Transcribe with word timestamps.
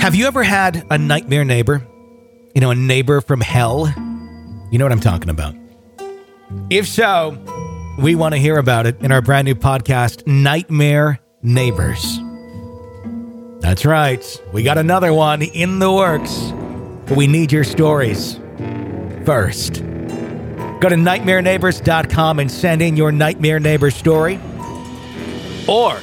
Have 0.00 0.14
you 0.14 0.26
ever 0.26 0.44
had 0.44 0.86
a 0.90 0.96
nightmare 0.96 1.44
neighbor? 1.44 1.86
You 2.54 2.60
know, 2.60 2.70
a 2.70 2.74
neighbor 2.74 3.20
from 3.20 3.40
hell? 3.40 3.92
You 4.70 4.78
know 4.78 4.84
what 4.84 4.92
I'm 4.92 5.00
talking 5.00 5.28
about. 5.28 5.56
If 6.70 6.86
so, 6.86 7.36
we 7.98 8.14
want 8.14 8.34
to 8.34 8.38
hear 8.38 8.58
about 8.58 8.86
it 8.86 9.00
in 9.00 9.10
our 9.10 9.20
brand 9.20 9.46
new 9.46 9.56
podcast, 9.56 10.24
Nightmare 10.26 11.18
Neighbors. 11.42 12.20
That's 13.60 13.84
right. 13.84 14.24
We 14.52 14.62
got 14.62 14.78
another 14.78 15.12
one 15.12 15.42
in 15.42 15.80
the 15.80 15.92
works. 15.92 16.52
But 17.06 17.16
we 17.16 17.26
need 17.26 17.50
your 17.50 17.64
stories 17.64 18.36
first. 19.26 19.82
Go 20.80 20.88
to 20.88 20.96
nightmareneighbors.com 20.96 22.38
and 22.38 22.50
send 22.50 22.82
in 22.82 22.96
your 22.96 23.10
nightmare 23.10 23.58
neighbor 23.58 23.90
story. 23.90 24.38
Or 25.66 25.98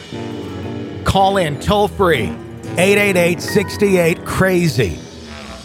call 1.06 1.38
in 1.38 1.60
toll 1.62 1.88
free 1.88 2.36
888 2.78 3.42
68 3.42 4.26
Crazy. 4.26 5.00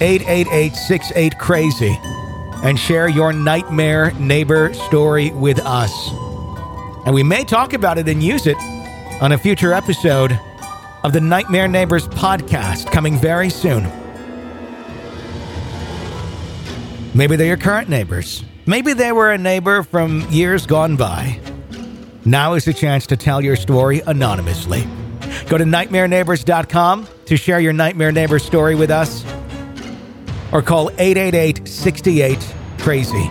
888 0.00 0.74
68 0.76 1.38
Crazy. 1.38 1.98
And 2.62 2.78
share 2.78 3.08
your 3.08 3.32
nightmare 3.32 4.12
neighbor 4.12 4.72
story 4.74 5.30
with 5.30 5.58
us. 5.60 5.92
And 7.04 7.12
we 7.12 7.24
may 7.24 7.42
talk 7.42 7.72
about 7.72 7.98
it 7.98 8.08
and 8.08 8.22
use 8.22 8.46
it 8.46 8.56
on 9.20 9.32
a 9.32 9.38
future 9.38 9.72
episode 9.72 10.38
of 11.02 11.12
the 11.12 11.20
Nightmare 11.20 11.66
Neighbors 11.66 12.06
podcast 12.06 12.92
coming 12.92 13.18
very 13.18 13.50
soon. 13.50 13.90
Maybe 17.12 17.34
they're 17.34 17.48
your 17.48 17.56
current 17.56 17.88
neighbors. 17.88 18.44
Maybe 18.66 18.92
they 18.92 19.10
were 19.10 19.32
a 19.32 19.38
neighbor 19.38 19.82
from 19.82 20.30
years 20.30 20.64
gone 20.64 20.94
by. 20.94 21.40
Now 22.24 22.54
is 22.54 22.66
the 22.66 22.72
chance 22.72 23.04
to 23.08 23.16
tell 23.16 23.40
your 23.40 23.56
story 23.56 24.00
anonymously. 24.06 24.86
Go 25.50 25.58
to 25.58 25.64
nightmareneighbors.com 25.64 27.08
to 27.26 27.36
share 27.36 27.58
your 27.58 27.72
nightmare 27.72 28.12
neighbor 28.12 28.38
story 28.38 28.76
with 28.76 28.88
us 28.88 29.24
or 30.52 30.62
call 30.62 30.90
888 30.90 31.66
68 31.66 32.54
Crazy 32.78 33.28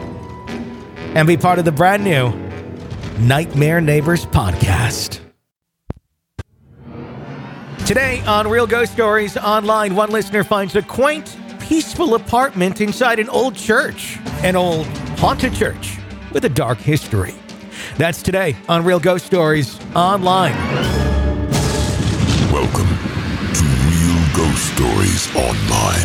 and 1.16 1.26
be 1.26 1.38
part 1.38 1.60
of 1.60 1.66
the 1.66 1.72
brand 1.72 2.04
new 2.04 2.34
Nightmare 3.20 3.80
Neighbors 3.80 4.26
podcast. 4.26 5.22
Today 7.86 8.22
on 8.26 8.50
Real 8.50 8.68
Ghost 8.68 8.92
Stories 8.92 9.38
Online, 9.38 9.96
one 9.96 10.12
listener 10.12 10.44
finds 10.44 10.76
a 10.76 10.82
quaint, 10.82 11.38
peaceful 11.62 12.16
apartment 12.16 12.82
inside 12.82 13.20
an 13.20 13.30
old 13.30 13.56
church, 13.56 14.18
an 14.44 14.58
old 14.58 14.86
haunted 15.18 15.54
church 15.54 15.98
with 16.34 16.44
a 16.44 16.50
dark 16.50 16.80
history. 16.80 17.36
That's 17.98 18.22
today 18.22 18.58
on 18.68 18.84
Real 18.84 19.00
Ghost 19.00 19.26
Stories 19.26 19.80
Online. 19.96 20.99
Welcome 22.60 22.92
to 23.56 23.64
Real 23.88 24.20
Ghost 24.36 24.76
Stories 24.76 25.32
Online. 25.34 26.04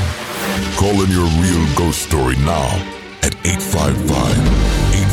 Call 0.78 1.02
in 1.02 1.10
your 1.10 1.26
real 1.42 1.66
ghost 1.74 1.98
story 2.02 2.36
now 2.46 2.70
at 3.26 3.34
855 3.42 4.06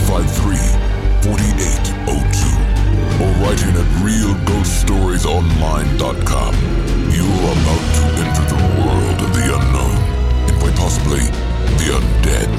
853 0.06 0.53
4802 1.25 3.25
or 3.25 3.33
write 3.42 3.58
in 3.66 3.73
at 3.73 3.89
realghoststoriesonline.com. 4.06 6.53
You 7.09 7.25
are 7.25 7.58
about 7.58 7.86
to 7.98 8.05
enter 8.22 8.45
the 8.45 8.61
world 8.78 9.17
of 9.26 9.33
the 9.33 9.50
unknown 9.50 9.98
and 10.45 10.53
quite 10.61 10.78
possibly 10.78 11.26
the 11.81 11.98
undead. 11.98 12.53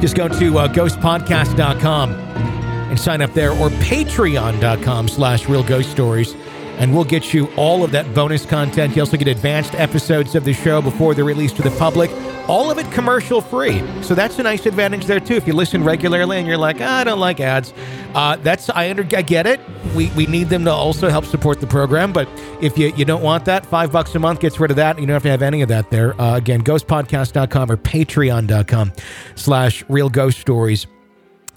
just 0.00 0.16
go 0.16 0.28
to 0.28 0.58
uh, 0.58 0.68
ghostpodcast.com 0.68 2.12
and 2.12 3.00
sign 3.00 3.22
up 3.22 3.32
there 3.32 3.52
or 3.52 3.68
patreon.com 3.70 5.08
slash 5.08 5.48
real 5.48 5.62
ghost 5.62 5.90
stories 5.90 6.34
and 6.78 6.94
we'll 6.94 7.04
get 7.04 7.32
you 7.32 7.46
all 7.56 7.84
of 7.84 7.90
that 7.92 8.12
bonus 8.14 8.44
content. 8.44 8.94
You 8.96 9.02
also 9.02 9.16
get 9.16 9.28
advanced 9.28 9.74
episodes 9.74 10.34
of 10.34 10.44
the 10.44 10.52
show 10.52 10.82
before 10.82 11.14
they're 11.14 11.24
released 11.24 11.56
to 11.56 11.62
the 11.62 11.70
public. 11.72 12.10
All 12.48 12.70
of 12.70 12.78
it 12.78 12.90
commercial 12.92 13.40
free. 13.40 13.82
So 14.02 14.14
that's 14.14 14.38
a 14.38 14.42
nice 14.42 14.66
advantage 14.66 15.06
there 15.06 15.18
too. 15.18 15.34
If 15.34 15.46
you 15.46 15.52
listen 15.52 15.82
regularly 15.82 16.38
and 16.38 16.46
you're 16.46 16.56
like 16.56 16.76
"Ah, 16.80 16.98
i 16.98 17.04
don't 17.04 17.18
like 17.18 17.40
ads 17.40 17.72
uh, 18.14 18.36
that's 18.36 18.70
I, 18.70 18.88
under, 18.88 19.06
I 19.16 19.22
get 19.22 19.46
it. 19.46 19.60
We, 19.94 20.10
we 20.10 20.26
need 20.26 20.48
them 20.48 20.64
to 20.64 20.72
also 20.72 21.08
help 21.10 21.24
support 21.24 21.60
the 21.60 21.66
program. 21.66 22.12
But 22.12 22.28
if 22.62 22.78
you, 22.78 22.92
you 22.96 23.04
don't 23.04 23.22
want 23.22 23.44
that 23.44 23.66
five 23.66 23.92
bucks 23.92 24.14
a 24.14 24.18
month 24.18 24.40
gets 24.40 24.58
rid 24.58 24.70
of 24.70 24.76
that 24.76 24.98
you 24.98 25.06
don't 25.06 25.14
have 25.14 25.22
to 25.22 25.30
have 25.30 25.42
any 25.42 25.62
of 25.62 25.68
that 25.68 25.90
there. 25.90 26.18
Uh, 26.20 26.36
again 26.36 26.62
ghostpodcast.com 26.62 27.70
or 27.70 27.76
patreon.com 27.76 28.92
slash 29.34 29.84
real 29.88 30.08
ghost 30.08 30.38
stories 30.38 30.86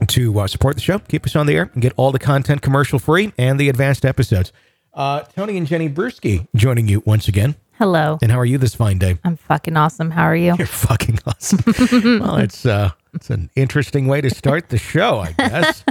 to 0.08 0.40
uh, 0.40 0.48
support 0.48 0.76
the 0.76 0.82
show, 0.82 1.00
keep 1.00 1.26
us 1.26 1.36
on 1.36 1.46
the 1.46 1.56
air, 1.56 1.70
and 1.74 1.82
get 1.82 1.94
all 1.98 2.12
the 2.12 2.20
content 2.20 2.62
commercial 2.62 3.00
free 3.00 3.34
and 3.38 3.60
the 3.60 3.70
advanced 3.70 4.06
episodes. 4.06 4.52
Uh, 4.94 5.22
Tony 5.36 5.58
and 5.58 5.68
Jenny 5.68 5.90
Brueski 5.90 6.48
joining 6.56 6.88
you 6.88 7.02
once 7.06 7.28
again. 7.28 7.56
Hello. 7.78 8.18
And 8.22 8.32
how 8.32 8.40
are 8.40 8.46
you 8.46 8.58
this 8.58 8.76
fine 8.76 8.98
day? 8.98 9.18
I'm 9.24 9.38
fucking 9.38 9.78
awesome. 9.78 10.12
How 10.12 10.24
are 10.24 10.36
you? 10.36 10.54
You're 10.58 10.68
fucking 10.68 11.20
awesome. 11.26 12.20
well, 12.20 12.36
it's 12.38 12.66
uh, 12.66 12.92
it's 13.14 13.30
an 13.30 13.50
interesting 13.56 14.08
way 14.08 14.20
to 14.22 14.30
start 14.30 14.70
the 14.70 14.78
show, 14.78 15.20
I 15.20 15.32
guess. 15.32 15.84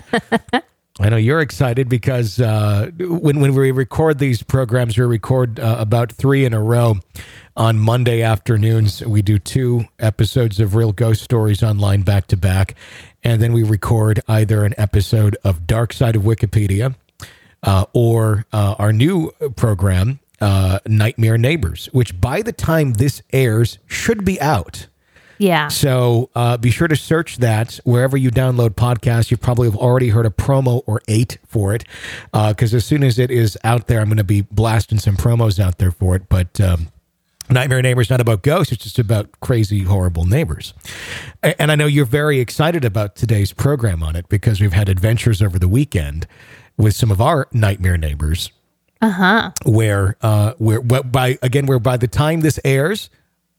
I 1.00 1.08
know 1.10 1.16
you're 1.16 1.40
excited 1.40 1.88
because 1.88 2.40
uh, 2.40 2.90
when 2.98 3.40
when 3.40 3.54
we 3.54 3.70
record 3.70 4.18
these 4.18 4.42
programs, 4.42 4.98
we 4.98 5.04
record 5.04 5.60
uh, 5.60 5.76
about 5.78 6.12
three 6.12 6.44
in 6.44 6.52
a 6.52 6.60
row 6.62 6.96
on 7.56 7.78
Monday 7.78 8.20
afternoons. 8.22 9.02
We 9.04 9.22
do 9.22 9.38
two 9.38 9.84
episodes 9.98 10.60
of 10.60 10.74
Real 10.74 10.92
Ghost 10.92 11.22
Stories 11.22 11.62
online 11.62 12.02
back 12.02 12.26
to 12.26 12.36
back, 12.36 12.74
and 13.22 13.40
then 13.40 13.52
we 13.52 13.62
record 13.62 14.20
either 14.28 14.64
an 14.64 14.74
episode 14.76 15.36
of 15.44 15.66
Dark 15.66 15.92
Side 15.92 16.16
of 16.16 16.22
Wikipedia 16.22 16.96
uh, 17.62 17.86
or 17.92 18.46
uh, 18.52 18.74
our 18.78 18.92
new 18.92 19.32
program, 19.56 20.20
uh, 20.40 20.78
Nightmare 20.86 21.38
Neighbors, 21.38 21.88
which 21.92 22.20
by 22.20 22.42
the 22.42 22.52
time 22.52 22.94
this 22.94 23.22
airs 23.32 23.78
should 23.86 24.24
be 24.24 24.40
out. 24.40 24.86
Yeah. 25.38 25.68
So 25.68 26.30
uh, 26.34 26.56
be 26.56 26.70
sure 26.70 26.88
to 26.88 26.96
search 26.96 27.38
that 27.38 27.78
wherever 27.84 28.16
you 28.16 28.30
download 28.30 28.70
podcasts. 28.70 29.30
You 29.30 29.36
probably 29.36 29.68
have 29.68 29.76
already 29.76 30.08
heard 30.08 30.26
a 30.26 30.30
promo 30.30 30.82
or 30.86 31.00
eight 31.06 31.38
for 31.46 31.74
it, 31.74 31.84
because 32.32 32.74
as 32.74 32.84
soon 32.84 33.04
as 33.04 33.18
it 33.18 33.30
is 33.30 33.56
out 33.62 33.86
there, 33.86 34.00
I'm 34.00 34.08
going 34.08 34.16
to 34.16 34.24
be 34.24 34.40
blasting 34.40 34.98
some 34.98 35.16
promos 35.16 35.60
out 35.60 35.78
there 35.78 35.92
for 35.92 36.16
it. 36.16 36.28
But 36.28 36.60
um, 36.60 36.88
Nightmare 37.48 37.80
Neighbors 37.82 38.10
not 38.10 38.20
about 38.20 38.42
ghosts; 38.42 38.72
it's 38.72 38.82
just 38.82 38.98
about 38.98 39.28
crazy, 39.40 39.84
horrible 39.84 40.24
neighbors. 40.24 40.74
And 41.42 41.70
I 41.70 41.76
know 41.76 41.86
you're 41.86 42.04
very 42.04 42.40
excited 42.40 42.84
about 42.84 43.14
today's 43.14 43.52
program 43.52 44.02
on 44.02 44.16
it 44.16 44.28
because 44.28 44.60
we've 44.60 44.72
had 44.72 44.88
adventures 44.88 45.40
over 45.40 45.58
the 45.58 45.68
weekend 45.68 46.26
with 46.78 46.94
some 46.94 47.10
of 47.10 47.20
our 47.20 47.46
nightmare 47.52 47.98
neighbors 47.98 48.50
Uh 49.02 49.10
huh. 49.10 49.50
where 49.64 50.16
uh 50.22 50.54
where 50.58 50.80
by 50.80 51.38
again 51.42 51.66
where 51.66 51.78
by 51.78 51.96
the 51.96 52.08
time 52.08 52.40
this 52.40 52.58
airs 52.64 53.10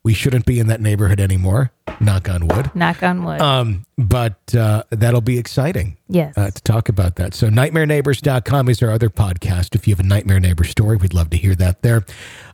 we 0.01 0.13
shouldn't 0.13 0.45
be 0.45 0.59
in 0.59 0.67
that 0.67 0.79
neighborhood 0.81 1.19
anymore 1.19 1.71
knock 1.99 2.29
on 2.29 2.47
wood 2.47 2.73
Knock 2.73 3.03
on 3.03 3.23
wood. 3.25 3.41
um 3.41 3.85
but 3.97 4.55
uh 4.55 4.83
that'll 4.89 5.19
be 5.21 5.37
exciting 5.37 5.97
yes. 6.07 6.37
uh, 6.37 6.49
to 6.49 6.61
talk 6.63 6.87
about 6.89 7.15
that 7.17 7.33
so 7.33 7.49
nightmareneighbors.com 7.49 8.69
is 8.69 8.81
our 8.81 8.91
other 8.91 9.09
podcast 9.09 9.75
if 9.75 9.87
you 9.87 9.93
have 9.93 9.99
a 10.03 10.07
nightmare 10.07 10.39
neighbor 10.39 10.63
story 10.63 10.95
we'd 10.97 11.13
love 11.13 11.29
to 11.31 11.37
hear 11.37 11.53
that 11.55 11.81
there 11.81 12.05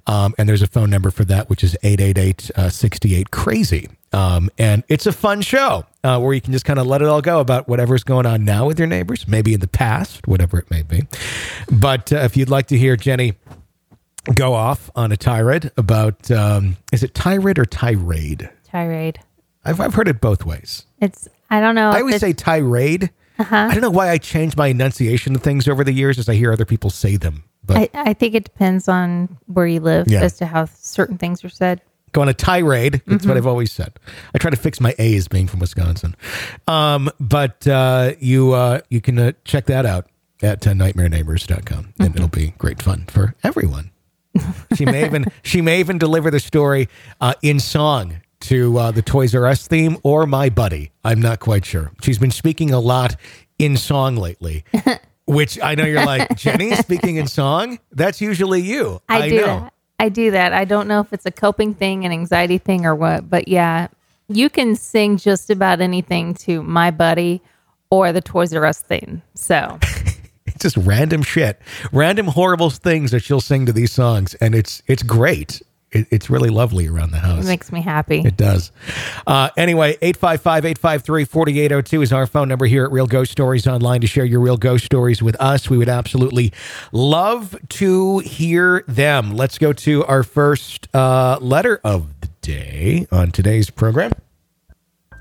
um 0.08 0.34
and 0.38 0.48
there's 0.48 0.62
a 0.62 0.68
phone 0.68 0.90
number 0.90 1.12
for 1.12 1.26
that 1.26 1.50
which 1.50 1.64
is 1.64 1.76
888 1.84 2.52
uh, 2.56 2.70
68 2.70 3.32
crazy 3.32 3.90
um 4.14 4.50
and 4.58 4.84
it's 4.88 5.06
a 5.06 5.12
fun 5.12 5.42
show 5.42 5.86
uh, 6.04 6.20
where 6.20 6.34
you 6.34 6.42
can 6.42 6.54
just 6.54 6.66
kind 6.66 6.80
of 6.80 6.88
let 6.88 7.02
it 7.02 7.08
all 7.08 7.22
go 7.22 7.40
about 7.40 7.68
whatever's 7.68 8.04
going 8.04 8.26
on 8.26 8.46
now 8.46 8.68
with 8.68 8.78
your 8.80 8.88
neighbors 8.88 9.28
maybe 9.28 9.54
in 9.54 9.60
the 9.60 9.68
past 9.68 10.28
whatever 10.28 10.58
it 10.58 10.70
may 10.70 10.84
be 10.84 11.04
but 11.72 12.12
uh, 12.14 12.18
if 12.18 12.38
you'd 12.38 12.50
like 12.50 12.68
to 12.68 12.78
hear 12.78 12.96
jenny 12.96 13.34
go 14.34 14.54
off 14.54 14.90
on 14.96 15.12
a 15.12 15.18
tirade 15.18 15.72
about 15.78 16.32
um, 16.32 16.78
is 16.92 17.04
it 17.04 17.14
tirade 17.14 17.60
or 17.60 17.66
tirade? 17.66 18.50
Tirade. 18.64 19.20
I've, 19.64 19.80
I've 19.80 19.94
heard 19.94 20.08
it 20.08 20.22
both 20.22 20.46
ways. 20.46 20.86
It's. 21.00 21.28
I 21.50 21.60
don't 21.60 21.76
know. 21.76 21.92
I 21.92 22.00
always 22.00 22.20
say 22.20 22.34
tirade. 22.34 23.12
Uh-huh. 23.38 23.56
I 23.56 23.74
don't 23.74 23.82
know 23.82 23.92
why 23.92 24.10
I 24.10 24.18
change 24.18 24.56
my 24.58 24.68
enunciation 24.68 25.36
of 25.36 25.44
things 25.44 25.68
over 25.68 25.84
the 25.84 25.92
years 25.92 26.18
as 26.18 26.28
I 26.28 26.36
hear 26.36 26.52
other 26.52 26.66
people 26.66 26.90
say 26.90 27.18
them. 27.18 27.44
But 27.66 27.78
I, 27.78 27.90
I 28.10 28.14
think 28.14 28.36
it 28.36 28.44
depends 28.44 28.88
on 28.88 29.38
where 29.48 29.68
you 29.68 29.80
live 29.80 30.08
Yeah. 30.10 30.22
as 30.24 30.38
to 30.38 30.46
how 30.46 30.66
certain 30.66 31.18
things 31.18 31.44
are 31.44 31.50
said. 31.50 31.82
go 32.12 32.22
on 32.22 32.30
a 32.30 32.34
tirade. 32.34 32.94
That's 32.94 33.04
Mm-hmm. 33.06 33.28
what 33.28 33.38
I've 33.38 33.48
always 33.48 33.72
said. 33.72 33.94
I 34.34 34.38
try 34.38 34.50
to 34.52 34.58
fix 34.58 34.80
my 34.80 34.94
A's 35.00 35.28
being 35.28 35.48
from 35.48 35.60
Wisconsin. 35.60 36.16
Um, 36.68 37.10
but 37.20 37.68
uh, 37.68 38.14
you 38.20 38.54
uh, 38.54 38.82
you 38.90 39.02
can 39.02 39.18
uh, 39.20 39.32
check 39.44 39.66
that 39.66 39.86
out 39.86 40.08
at 40.42 40.66
uh, 40.68 40.72
nightmareneighbors.com. 40.72 41.94
And 42.00 42.16
it'll 42.16 42.28
be 42.28 42.54
great 42.58 42.82
fun 42.82 43.06
for 43.10 43.36
everyone. 43.44 43.92
she 44.76 44.86
may 44.86 45.06
even 45.06 45.26
she 45.44 45.62
may 45.62 45.80
even 45.80 45.98
deliver 45.98 46.30
the 46.32 46.40
story 46.40 46.88
uh, 47.22 47.34
in 47.42 47.60
song 47.60 48.22
to 48.42 48.78
uh, 48.78 48.92
the 48.92 49.02
Toys 49.02 49.34
R 49.34 49.46
Us 49.48 49.68
theme 49.68 49.98
or 50.04 50.26
My 50.28 50.50
Buddy. 50.50 50.92
I'm 51.04 51.22
not 51.22 51.40
quite 51.40 51.66
sure. 51.66 51.92
She's 52.02 52.20
been 52.20 52.32
speaking 52.32 52.72
a 52.72 52.80
lot 52.80 53.16
in 53.58 53.78
song 53.78 54.18
lately, 54.18 54.66
which 55.26 55.60
I 55.62 55.76
know 55.76 55.86
you're 55.86 56.06
like 56.06 56.36
Jenny 56.38 56.76
speaking 56.76 57.18
in 57.18 57.28
song. 57.28 57.80
That's 57.92 58.22
usually 58.22 58.62
you. 58.62 59.02
I, 59.10 59.30
do 59.30 59.38
know. 59.38 59.46
that. 59.46 59.74
I 60.00 60.10
do 60.10 60.32
that. 60.32 60.54
I 60.54 60.66
don't 60.66 60.88
know 60.88 61.00
if 61.00 61.14
it's 61.14 61.26
a 61.26 61.32
coping 61.32 61.74
thing, 61.74 62.06
an 62.06 62.12
anxiety 62.12 62.58
thing, 62.58 62.86
or 62.86 62.96
what, 62.96 63.30
but 63.30 63.48
yeah, 63.48 63.88
you 64.28 64.50
can 64.50 64.76
sing 64.76 65.18
just 65.18 65.50
about 65.50 65.82
anything 65.82 66.34
to 66.36 66.64
my 66.64 66.92
buddy 66.92 67.42
or 67.90 68.12
the 68.12 68.22
Toys 68.22 68.54
R 68.54 68.66
Us 68.66 68.82
theme. 68.82 69.22
So 69.36 69.80
It's 70.56 70.64
just 70.64 70.78
random 70.78 71.22
shit, 71.22 71.60
random 71.92 72.28
horrible 72.28 72.70
things 72.70 73.12
that 73.12 73.22
she'll 73.22 73.42
sing 73.42 73.66
to 73.66 73.74
these 73.74 73.92
songs, 73.92 74.36
and 74.36 74.56
it's 74.56 74.82
it's 74.88 75.04
great. 75.04 75.62
It, 75.96 76.08
it's 76.12 76.30
really 76.30 76.50
lovely 76.50 76.88
around 76.88 77.12
the 77.12 77.20
house. 77.20 77.46
it 77.46 77.48
makes 77.48 77.72
me 77.72 77.82
happy. 77.82 78.20
It 78.20 78.36
does. 78.36 78.72
Uh, 79.26 79.50
anyway, 79.56 79.98
855 80.02 80.66
853 80.66 81.24
4802 81.26 82.02
is 82.02 82.12
our 82.12 82.28
phone 82.28 82.50
number 82.50 82.66
here 82.66 82.84
at 82.84 82.92
Real 82.92 83.08
Ghost 83.08 83.32
Stories 83.32 83.66
Online 83.66 84.02
to 84.02 84.08
share 84.08 84.26
your 84.26 84.42
real 84.42 84.58
ghost 84.58 84.84
stories 84.84 85.24
with 85.24 85.40
us. 85.40 85.70
We 85.70 85.78
would 85.78 85.88
absolutely 85.88 86.52
love 86.92 87.56
to 87.70 88.20
hear 88.20 88.84
them. 88.90 89.36
Let's 89.36 89.58
go 89.58 89.72
to 89.72 90.04
our 90.06 90.24
first 90.24 90.94
uh, 90.94 91.38
letter 91.40 91.80
of 91.86 92.20
the 92.20 92.28
day 92.42 93.08
on 93.12 93.32
today's 93.32 93.70
program. 93.70 94.12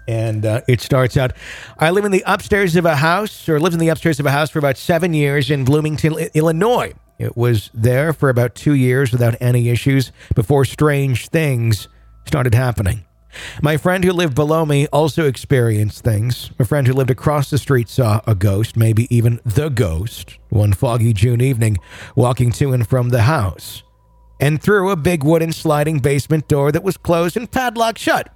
And 0.08 0.44
uh, 0.44 0.60
it 0.68 0.80
starts 0.80 1.16
out 1.16 1.32
I 1.78 1.90
live 1.90 2.04
in 2.04 2.10
the 2.10 2.24
upstairs 2.26 2.74
of 2.76 2.84
a 2.84 2.96
house, 2.96 3.48
or 3.48 3.60
lived 3.60 3.74
in 3.74 3.80
the 3.80 3.88
upstairs 3.88 4.18
of 4.18 4.26
a 4.26 4.30
house 4.30 4.50
for 4.50 4.58
about 4.58 4.76
seven 4.76 5.14
years 5.14 5.50
in 5.50 5.64
Bloomington, 5.64 6.14
Illinois. 6.34 6.92
It 7.18 7.36
was 7.36 7.70
there 7.72 8.12
for 8.12 8.28
about 8.28 8.54
two 8.54 8.74
years 8.74 9.12
without 9.12 9.36
any 9.40 9.68
issues 9.68 10.12
before 10.34 10.64
strange 10.64 11.28
things 11.28 11.88
started 12.26 12.54
happening. 12.54 13.04
My 13.62 13.76
friend 13.76 14.04
who 14.04 14.12
lived 14.12 14.34
below 14.34 14.64
me 14.64 14.86
also 14.88 15.26
experienced 15.26 16.04
things. 16.04 16.50
A 16.58 16.64
friend 16.64 16.86
who 16.86 16.92
lived 16.92 17.10
across 17.10 17.50
the 17.50 17.58
street 17.58 17.88
saw 17.88 18.20
a 18.26 18.34
ghost, 18.34 18.76
maybe 18.76 19.14
even 19.14 19.40
the 19.44 19.68
ghost, 19.68 20.38
one 20.50 20.72
foggy 20.72 21.12
June 21.12 21.40
evening, 21.40 21.78
walking 22.14 22.52
to 22.52 22.72
and 22.72 22.86
from 22.86 23.08
the 23.08 23.22
house, 23.22 23.82
and 24.40 24.62
through 24.62 24.90
a 24.90 24.96
big 24.96 25.24
wooden 25.24 25.52
sliding 25.52 25.98
basement 25.98 26.48
door 26.48 26.70
that 26.72 26.84
was 26.84 26.96
closed 26.96 27.36
and 27.36 27.50
padlocked 27.50 27.98
shut. 27.98 28.30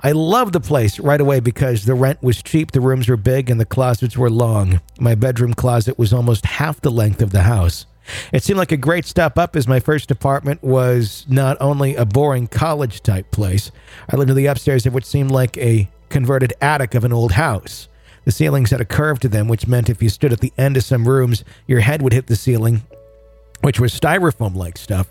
I 0.00 0.12
loved 0.12 0.52
the 0.52 0.60
place 0.60 1.00
right 1.00 1.20
away 1.20 1.40
because 1.40 1.84
the 1.84 1.94
rent 1.94 2.22
was 2.22 2.42
cheap, 2.42 2.72
the 2.72 2.80
rooms 2.80 3.08
were 3.08 3.16
big, 3.16 3.48
and 3.48 3.58
the 3.58 3.64
closets 3.64 4.18
were 4.18 4.30
long. 4.30 4.80
My 5.00 5.14
bedroom 5.14 5.54
closet 5.54 5.98
was 5.98 6.12
almost 6.12 6.44
half 6.44 6.80
the 6.80 6.90
length 6.90 7.22
of 7.22 7.30
the 7.30 7.42
house. 7.42 7.86
It 8.32 8.42
seemed 8.42 8.58
like 8.58 8.72
a 8.72 8.76
great 8.76 9.06
step 9.06 9.38
up 9.38 9.56
as 9.56 9.66
my 9.66 9.80
first 9.80 10.10
apartment 10.10 10.62
was 10.62 11.24
not 11.28 11.56
only 11.60 11.94
a 11.94 12.04
boring 12.04 12.46
college 12.46 13.02
type 13.02 13.30
place, 13.30 13.70
I 14.10 14.16
lived 14.16 14.30
in 14.30 14.36
the 14.36 14.46
upstairs 14.46 14.86
of 14.86 14.94
what 14.94 15.06
seemed 15.06 15.30
like 15.30 15.56
a 15.58 15.88
converted 16.08 16.52
attic 16.60 16.94
of 16.94 17.04
an 17.04 17.12
old 17.12 17.32
house. 17.32 17.88
The 18.24 18.32
ceilings 18.32 18.70
had 18.70 18.80
a 18.80 18.86
curve 18.86 19.20
to 19.20 19.28
them, 19.28 19.48
which 19.48 19.66
meant 19.66 19.90
if 19.90 20.02
you 20.02 20.08
stood 20.08 20.32
at 20.32 20.40
the 20.40 20.52
end 20.56 20.76
of 20.76 20.84
some 20.84 21.06
rooms, 21.06 21.44
your 21.66 21.80
head 21.80 22.02
would 22.02 22.12
hit 22.12 22.26
the 22.26 22.36
ceiling, 22.36 22.82
which 23.60 23.80
was 23.80 23.98
styrofoam 23.98 24.54
like 24.54 24.78
stuff. 24.78 25.08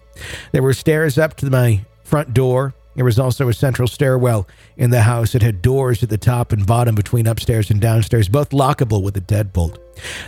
There 0.51 0.63
were 0.63 0.73
stairs 0.73 1.17
up 1.17 1.35
to 1.37 1.49
my 1.49 1.85
front 2.03 2.33
door. 2.33 2.73
There 2.95 3.05
was 3.05 3.19
also 3.19 3.49
a 3.49 3.53
central 3.53 3.87
stairwell 3.87 4.47
in 4.77 4.91
the 4.91 5.01
house. 5.01 5.35
It 5.35 5.41
had 5.41 5.61
doors 5.61 6.03
at 6.03 6.09
the 6.09 6.17
top 6.17 6.51
and 6.51 6.65
bottom 6.65 6.95
between 6.95 7.27
upstairs 7.27 7.71
and 7.71 7.81
downstairs, 7.81 8.29
both 8.29 8.51
lockable 8.51 9.01
with 9.01 9.17
a 9.17 9.21
deadbolt. 9.21 9.77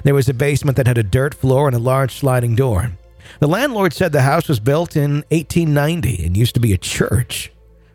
There 0.04 0.16
was 0.16 0.30
a 0.30 0.34
basement 0.34 0.78
that 0.78 0.88
had 0.88 0.98
a 0.98 1.04
dirt 1.04 1.34
floor 1.34 1.68
and 1.68 1.76
a 1.76 1.80
large 1.80 2.16
sliding 2.16 2.56
door. 2.56 2.92
The 3.40 3.48
landlord 3.48 3.94
said 3.94 4.12
the 4.12 4.22
house 4.22 4.48
was 4.48 4.60
built 4.60 4.96
in 4.96 5.24
1890 5.30 6.26
and 6.26 6.38
used 6.38 6.54
to 6.56 6.60
be 6.60 6.74
a 6.74 6.78
church. 6.78 7.52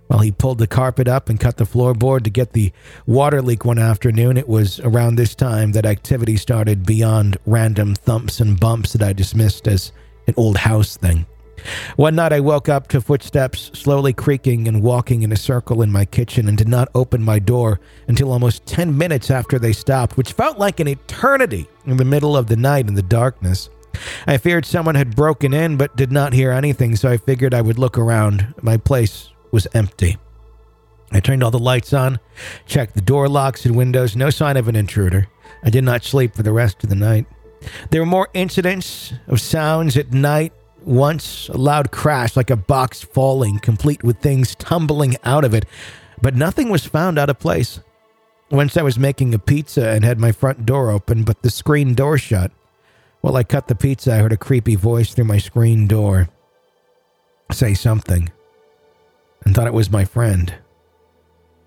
While 0.08 0.20
he 0.20 0.32
pulled 0.32 0.58
the 0.58 0.66
carpet 0.66 1.06
up 1.06 1.28
and 1.28 1.38
cut 1.38 1.56
the 1.56 1.64
floorboard 1.64 2.24
to 2.24 2.30
get 2.30 2.52
the 2.52 2.72
water 3.06 3.40
leak 3.40 3.64
one 3.64 3.78
afternoon, 3.78 4.36
it 4.36 4.48
was 4.48 4.80
around 4.80 5.14
this 5.14 5.36
time 5.36 5.70
that 5.72 5.86
activity 5.86 6.36
started 6.36 6.84
beyond 6.84 7.38
random 7.46 7.94
thumps 7.94 8.40
and 8.40 8.58
bumps 8.58 8.92
that 8.92 9.06
I 9.06 9.12
dismissed 9.12 9.68
as 9.68 9.92
an 10.26 10.34
old 10.36 10.56
house 10.56 10.96
thing. 10.96 11.26
One 11.96 12.16
night 12.16 12.32
I 12.32 12.40
woke 12.40 12.68
up 12.68 12.88
to 12.88 13.00
footsteps 13.00 13.70
slowly 13.74 14.12
creaking 14.12 14.68
and 14.68 14.82
walking 14.82 15.22
in 15.22 15.32
a 15.32 15.36
circle 15.36 15.82
in 15.82 15.92
my 15.92 16.04
kitchen 16.04 16.48
and 16.48 16.56
did 16.56 16.68
not 16.68 16.88
open 16.94 17.22
my 17.22 17.38
door 17.38 17.80
until 18.08 18.32
almost 18.32 18.66
10 18.66 18.96
minutes 18.96 19.30
after 19.30 19.58
they 19.58 19.72
stopped, 19.72 20.16
which 20.16 20.32
felt 20.32 20.58
like 20.58 20.80
an 20.80 20.88
eternity 20.88 21.68
in 21.86 21.96
the 21.96 22.04
middle 22.04 22.36
of 22.36 22.46
the 22.46 22.56
night 22.56 22.88
in 22.88 22.94
the 22.94 23.02
darkness. 23.02 23.70
I 24.26 24.38
feared 24.38 24.64
someone 24.64 24.94
had 24.94 25.16
broken 25.16 25.52
in 25.52 25.76
but 25.76 25.96
did 25.96 26.12
not 26.12 26.32
hear 26.32 26.52
anything, 26.52 26.96
so 26.96 27.10
I 27.10 27.16
figured 27.16 27.54
I 27.54 27.62
would 27.62 27.78
look 27.78 27.98
around. 27.98 28.54
My 28.62 28.76
place 28.76 29.30
was 29.50 29.66
empty. 29.74 30.16
I 31.12 31.20
turned 31.20 31.42
all 31.42 31.50
the 31.50 31.58
lights 31.58 31.92
on, 31.92 32.20
checked 32.66 32.94
the 32.94 33.00
door 33.00 33.28
locks 33.28 33.66
and 33.66 33.76
windows, 33.76 34.14
no 34.14 34.30
sign 34.30 34.56
of 34.56 34.68
an 34.68 34.76
intruder. 34.76 35.26
I 35.64 35.70
did 35.70 35.84
not 35.84 36.04
sleep 36.04 36.34
for 36.34 36.42
the 36.42 36.52
rest 36.52 36.84
of 36.84 36.90
the 36.90 36.96
night. 36.96 37.26
There 37.90 38.00
were 38.00 38.06
more 38.06 38.28
incidents 38.32 39.12
of 39.26 39.40
sounds 39.40 39.96
at 39.96 40.12
night. 40.12 40.52
Once, 40.84 41.48
a 41.48 41.56
loud 41.56 41.90
crash 41.90 42.36
like 42.36 42.50
a 42.50 42.56
box 42.56 43.02
falling, 43.02 43.58
complete 43.58 44.02
with 44.02 44.18
things 44.18 44.54
tumbling 44.54 45.16
out 45.24 45.44
of 45.44 45.54
it, 45.54 45.64
but 46.22 46.34
nothing 46.34 46.68
was 46.68 46.86
found 46.86 47.18
out 47.18 47.30
of 47.30 47.38
place. 47.38 47.80
Once 48.50 48.76
I 48.76 48.82
was 48.82 48.98
making 48.98 49.32
a 49.32 49.38
pizza 49.38 49.90
and 49.90 50.04
had 50.04 50.18
my 50.18 50.32
front 50.32 50.66
door 50.66 50.90
open, 50.90 51.22
but 51.22 51.42
the 51.42 51.50
screen 51.50 51.94
door 51.94 52.18
shut. 52.18 52.50
While 53.20 53.36
I 53.36 53.44
cut 53.44 53.68
the 53.68 53.74
pizza, 53.74 54.14
I 54.14 54.18
heard 54.18 54.32
a 54.32 54.36
creepy 54.36 54.74
voice 54.74 55.14
through 55.14 55.26
my 55.26 55.38
screen 55.38 55.86
door 55.86 56.28
say 57.52 57.74
something 57.74 58.30
and 59.44 59.54
thought 59.54 59.66
it 59.66 59.74
was 59.74 59.90
my 59.90 60.04
friend. 60.04 60.54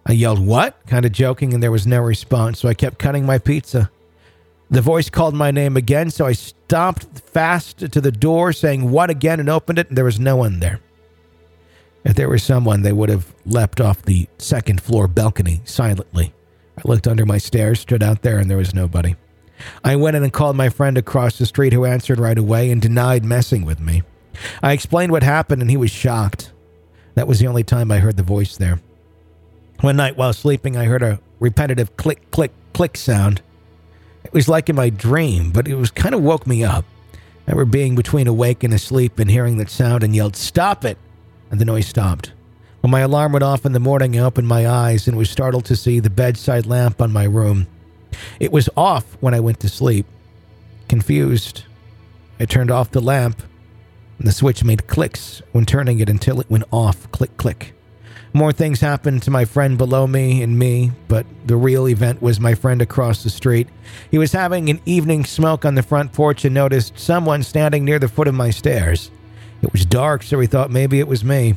I 0.05 0.13
yelled, 0.13 0.45
What? 0.45 0.77
kind 0.87 1.05
of 1.05 1.11
joking, 1.11 1.53
and 1.53 1.63
there 1.63 1.71
was 1.71 1.87
no 1.87 2.01
response, 2.01 2.59
so 2.59 2.67
I 2.67 2.73
kept 2.73 2.99
cutting 2.99 3.25
my 3.25 3.37
pizza. 3.37 3.89
The 4.73 4.81
voice 4.81 5.07
called 5.07 5.35
my 5.35 5.51
name 5.51 5.77
again, 5.77 6.09
so 6.09 6.25
I 6.25 6.31
stomped 6.31 7.19
fast 7.19 7.77
to 7.77 8.01
the 8.01 8.11
door, 8.11 8.51
saying, 8.51 8.89
What 8.89 9.11
again? 9.11 9.39
and 9.39 9.47
opened 9.47 9.77
it, 9.77 9.89
and 9.89 9.95
there 9.95 10.03
was 10.03 10.19
no 10.19 10.35
one 10.35 10.61
there. 10.61 10.79
If 12.03 12.15
there 12.15 12.27
was 12.27 12.41
someone, 12.41 12.81
they 12.81 12.91
would 12.91 13.09
have 13.09 13.35
leapt 13.45 13.79
off 13.79 14.01
the 14.01 14.27
second 14.39 14.81
floor 14.81 15.07
balcony 15.07 15.61
silently. 15.63 16.33
I 16.75 16.81
looked 16.85 17.07
under 17.07 17.23
my 17.23 17.37
stairs, 17.37 17.81
stood 17.81 18.01
out 18.01 18.23
there, 18.23 18.39
and 18.39 18.49
there 18.49 18.57
was 18.57 18.73
nobody. 18.73 19.15
I 19.83 19.95
went 19.95 20.17
in 20.17 20.23
and 20.23 20.33
called 20.33 20.55
my 20.55 20.69
friend 20.69 20.97
across 20.97 21.37
the 21.37 21.45
street, 21.45 21.73
who 21.73 21.85
answered 21.85 22.17
right 22.17 22.39
away 22.39 22.71
and 22.71 22.81
denied 22.81 23.23
messing 23.23 23.65
with 23.65 23.79
me. 23.79 24.01
I 24.63 24.71
explained 24.71 25.11
what 25.11 25.21
happened, 25.21 25.61
and 25.61 25.69
he 25.69 25.77
was 25.77 25.91
shocked. 25.91 26.51
That 27.13 27.27
was 27.27 27.37
the 27.39 27.45
only 27.45 27.63
time 27.63 27.91
I 27.91 27.99
heard 27.99 28.17
the 28.17 28.23
voice 28.23 28.57
there. 28.57 28.79
One 29.81 29.97
night 29.97 30.17
while 30.17 30.33
sleeping, 30.33 30.75
I 30.75 30.85
heard 30.85 31.03
a 31.03 31.19
repetitive 31.39 31.95
click, 31.95 32.31
click, 32.31 32.53
click 32.73 32.97
sound. 32.97 33.43
It 34.23 34.33
was 34.33 34.47
like 34.47 34.69
in 34.69 34.75
my 34.75 34.89
dream, 34.89 35.51
but 35.51 35.67
it 35.67 35.75
was 35.75 35.91
kind 35.91 36.15
of 36.15 36.21
woke 36.21 36.47
me 36.47 36.63
up. 36.63 36.85
I 37.47 37.51
remember 37.51 37.71
being 37.71 37.95
between 37.95 38.27
awake 38.27 38.63
and 38.63 38.73
asleep 38.73 39.19
and 39.19 39.29
hearing 39.29 39.57
that 39.57 39.69
sound 39.69 40.03
and 40.03 40.15
yelled, 40.15 40.35
Stop 40.35 40.85
it! 40.85 40.97
And 41.51 41.59
the 41.59 41.65
noise 41.65 41.87
stopped. 41.87 42.31
When 42.81 42.91
my 42.91 43.01
alarm 43.01 43.33
went 43.33 43.43
off 43.43 43.65
in 43.65 43.73
the 43.73 43.79
morning, 43.79 44.17
I 44.17 44.23
opened 44.23 44.47
my 44.47 44.67
eyes 44.67 45.07
and 45.07 45.17
was 45.17 45.29
startled 45.29 45.65
to 45.65 45.75
see 45.75 45.99
the 45.99 46.09
bedside 46.09 46.65
lamp 46.65 47.01
on 47.01 47.13
my 47.13 47.25
room. 47.25 47.67
It 48.39 48.51
was 48.51 48.69
off 48.75 49.17
when 49.19 49.33
I 49.33 49.39
went 49.39 49.59
to 49.61 49.69
sleep. 49.69 50.05
Confused, 50.87 51.63
I 52.39 52.45
turned 52.45 52.71
off 52.71 52.91
the 52.91 53.01
lamp, 53.01 53.41
and 54.17 54.27
the 54.27 54.31
switch 54.31 54.63
made 54.63 54.87
clicks 54.87 55.41
when 55.51 55.65
turning 55.65 55.99
it 55.99 56.09
until 56.09 56.39
it 56.39 56.49
went 56.49 56.65
off. 56.71 57.11
Click, 57.11 57.35
click. 57.37 57.73
More 58.35 58.51
things 58.51 58.81
happened 58.81 59.21
to 59.23 59.31
my 59.31 59.45
friend 59.45 59.77
below 59.77 60.07
me 60.07 60.41
and 60.41 60.57
me, 60.57 60.91
but 61.07 61.27
the 61.45 61.55
real 61.55 61.87
event 61.87 62.19
was 62.19 62.39
my 62.39 62.55
friend 62.55 62.81
across 62.81 63.21
the 63.21 63.29
street. 63.29 63.69
He 64.09 64.17
was 64.17 64.31
having 64.31 64.69
an 64.69 64.81
evening 64.87 65.23
smoke 65.23 65.65
on 65.65 65.75
the 65.75 65.83
front 65.83 66.13
porch 66.13 66.43
and 66.43 66.55
noticed 66.55 66.97
someone 66.97 67.43
standing 67.43 67.85
near 67.85 67.99
the 67.99 68.07
foot 68.07 68.27
of 68.27 68.33
my 68.33 68.49
stairs. 68.49 69.11
It 69.61 69.71
was 69.71 69.85
dark, 69.85 70.23
so 70.23 70.39
he 70.39 70.47
thought 70.47 70.71
maybe 70.71 70.99
it 70.99 71.07
was 71.07 71.23
me. 71.23 71.55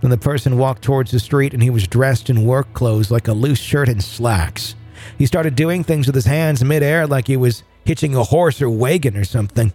Then 0.00 0.10
the 0.10 0.16
person 0.16 0.58
walked 0.58 0.82
towards 0.82 1.10
the 1.10 1.18
street 1.18 1.52
and 1.52 1.62
he 1.62 1.70
was 1.70 1.88
dressed 1.88 2.30
in 2.30 2.46
work 2.46 2.72
clothes 2.72 3.10
like 3.10 3.26
a 3.26 3.32
loose 3.32 3.58
shirt 3.58 3.88
and 3.88 4.02
slacks. 4.02 4.76
He 5.18 5.26
started 5.26 5.56
doing 5.56 5.82
things 5.82 6.06
with 6.06 6.14
his 6.14 6.26
hands 6.26 6.62
midair 6.62 7.04
like 7.04 7.26
he 7.26 7.36
was 7.36 7.64
hitching 7.84 8.14
a 8.14 8.22
horse 8.22 8.62
or 8.62 8.70
wagon 8.70 9.16
or 9.16 9.24
something. 9.24 9.72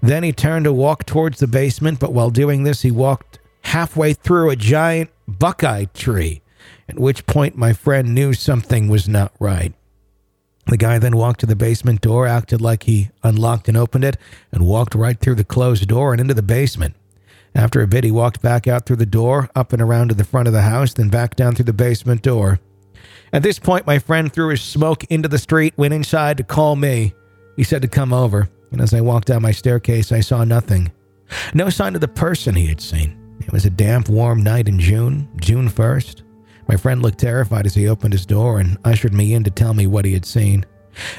Then 0.00 0.22
he 0.22 0.32
turned 0.32 0.66
to 0.66 0.72
walk 0.72 1.04
towards 1.04 1.40
the 1.40 1.48
basement, 1.48 1.98
but 1.98 2.12
while 2.12 2.30
doing 2.30 2.62
this, 2.62 2.82
he 2.82 2.92
walked 2.92 3.39
halfway 3.62 4.12
through 4.12 4.50
a 4.50 4.56
giant 4.56 5.10
buckeye 5.26 5.84
tree, 5.94 6.42
at 6.88 6.98
which 6.98 7.26
point 7.26 7.56
my 7.56 7.72
friend 7.72 8.14
knew 8.14 8.32
something 8.32 8.88
was 8.88 9.08
not 9.08 9.32
right. 9.38 9.72
The 10.66 10.76
guy 10.76 10.98
then 10.98 11.16
walked 11.16 11.40
to 11.40 11.46
the 11.46 11.56
basement 11.56 12.00
door, 12.00 12.26
acted 12.26 12.60
like 12.60 12.84
he 12.84 13.10
unlocked 13.22 13.68
and 13.68 13.76
opened 13.76 14.04
it, 14.04 14.16
and 14.52 14.66
walked 14.66 14.94
right 14.94 15.18
through 15.18 15.34
the 15.36 15.44
closed 15.44 15.88
door 15.88 16.12
and 16.12 16.20
into 16.20 16.34
the 16.34 16.42
basement. 16.42 16.94
After 17.54 17.82
a 17.82 17.88
bit, 17.88 18.04
he 18.04 18.10
walked 18.10 18.40
back 18.40 18.68
out 18.68 18.86
through 18.86 18.96
the 18.96 19.06
door, 19.06 19.50
up 19.56 19.72
and 19.72 19.82
around 19.82 20.08
to 20.08 20.14
the 20.14 20.24
front 20.24 20.46
of 20.46 20.54
the 20.54 20.62
house, 20.62 20.94
then 20.94 21.08
back 21.08 21.34
down 21.34 21.54
through 21.54 21.64
the 21.64 21.72
basement 21.72 22.22
door. 22.22 22.60
At 23.32 23.42
this 23.42 23.58
point, 23.58 23.86
my 23.86 23.98
friend 23.98 24.32
threw 24.32 24.50
his 24.50 24.62
smoke 24.62 25.04
into 25.04 25.28
the 25.28 25.38
street, 25.38 25.74
went 25.76 25.94
inside 25.94 26.36
to 26.36 26.44
call 26.44 26.76
me. 26.76 27.14
He 27.56 27.64
said 27.64 27.82
to 27.82 27.88
come 27.88 28.12
over. 28.12 28.48
and 28.70 28.80
as 28.80 28.94
I 28.94 29.00
walked 29.00 29.26
down 29.26 29.42
my 29.42 29.50
staircase, 29.50 30.12
I 30.12 30.20
saw 30.20 30.44
nothing. 30.44 30.92
No 31.54 31.70
sign 31.70 31.96
of 31.96 32.00
the 32.00 32.08
person 32.08 32.54
he 32.54 32.66
had 32.66 32.80
seen. 32.80 33.19
It 33.40 33.52
was 33.52 33.64
a 33.64 33.70
damp, 33.70 34.08
warm 34.08 34.42
night 34.42 34.68
in 34.68 34.78
June, 34.78 35.28
June 35.40 35.68
1st. 35.68 36.22
My 36.68 36.76
friend 36.76 37.02
looked 37.02 37.18
terrified 37.18 37.66
as 37.66 37.74
he 37.74 37.88
opened 37.88 38.12
his 38.12 38.26
door 38.26 38.60
and 38.60 38.78
ushered 38.84 39.12
me 39.12 39.34
in 39.34 39.42
to 39.44 39.50
tell 39.50 39.74
me 39.74 39.86
what 39.86 40.04
he 40.04 40.12
had 40.12 40.24
seen. 40.24 40.64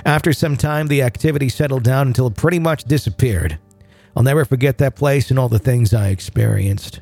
After 0.05 0.31
some 0.31 0.55
time, 0.55 0.87
the 0.87 1.01
activity 1.01 1.49
settled 1.49 1.83
down 1.83 2.07
until 2.07 2.27
it 2.27 2.37
pretty 2.37 2.59
much 2.59 2.85
disappeared. 2.85 3.59
I'll 4.15 4.23
never 4.23 4.45
forget 4.45 4.77
that 4.77 4.95
place 4.95 5.29
and 5.29 5.39
all 5.39 5.49
the 5.49 5.59
things 5.59 5.93
I 5.93 6.09
experienced. 6.09 7.01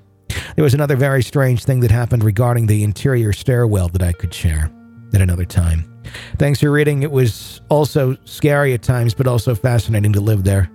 There 0.55 0.63
was 0.63 0.73
another 0.73 0.95
very 0.95 1.23
strange 1.23 1.63
thing 1.63 1.79
that 1.81 1.91
happened 1.91 2.23
regarding 2.23 2.67
the 2.67 2.83
interior 2.83 3.33
stairwell 3.33 3.89
that 3.89 4.03
I 4.03 4.13
could 4.13 4.33
share 4.33 4.71
at 5.13 5.21
another 5.21 5.45
time. 5.45 6.01
Thanks 6.37 6.59
for 6.59 6.71
reading. 6.71 7.03
It 7.03 7.11
was 7.11 7.61
also 7.69 8.17
scary 8.25 8.73
at 8.73 8.81
times, 8.81 9.13
but 9.13 9.27
also 9.27 9.53
fascinating 9.55 10.13
to 10.13 10.21
live 10.21 10.43
there. 10.43 10.71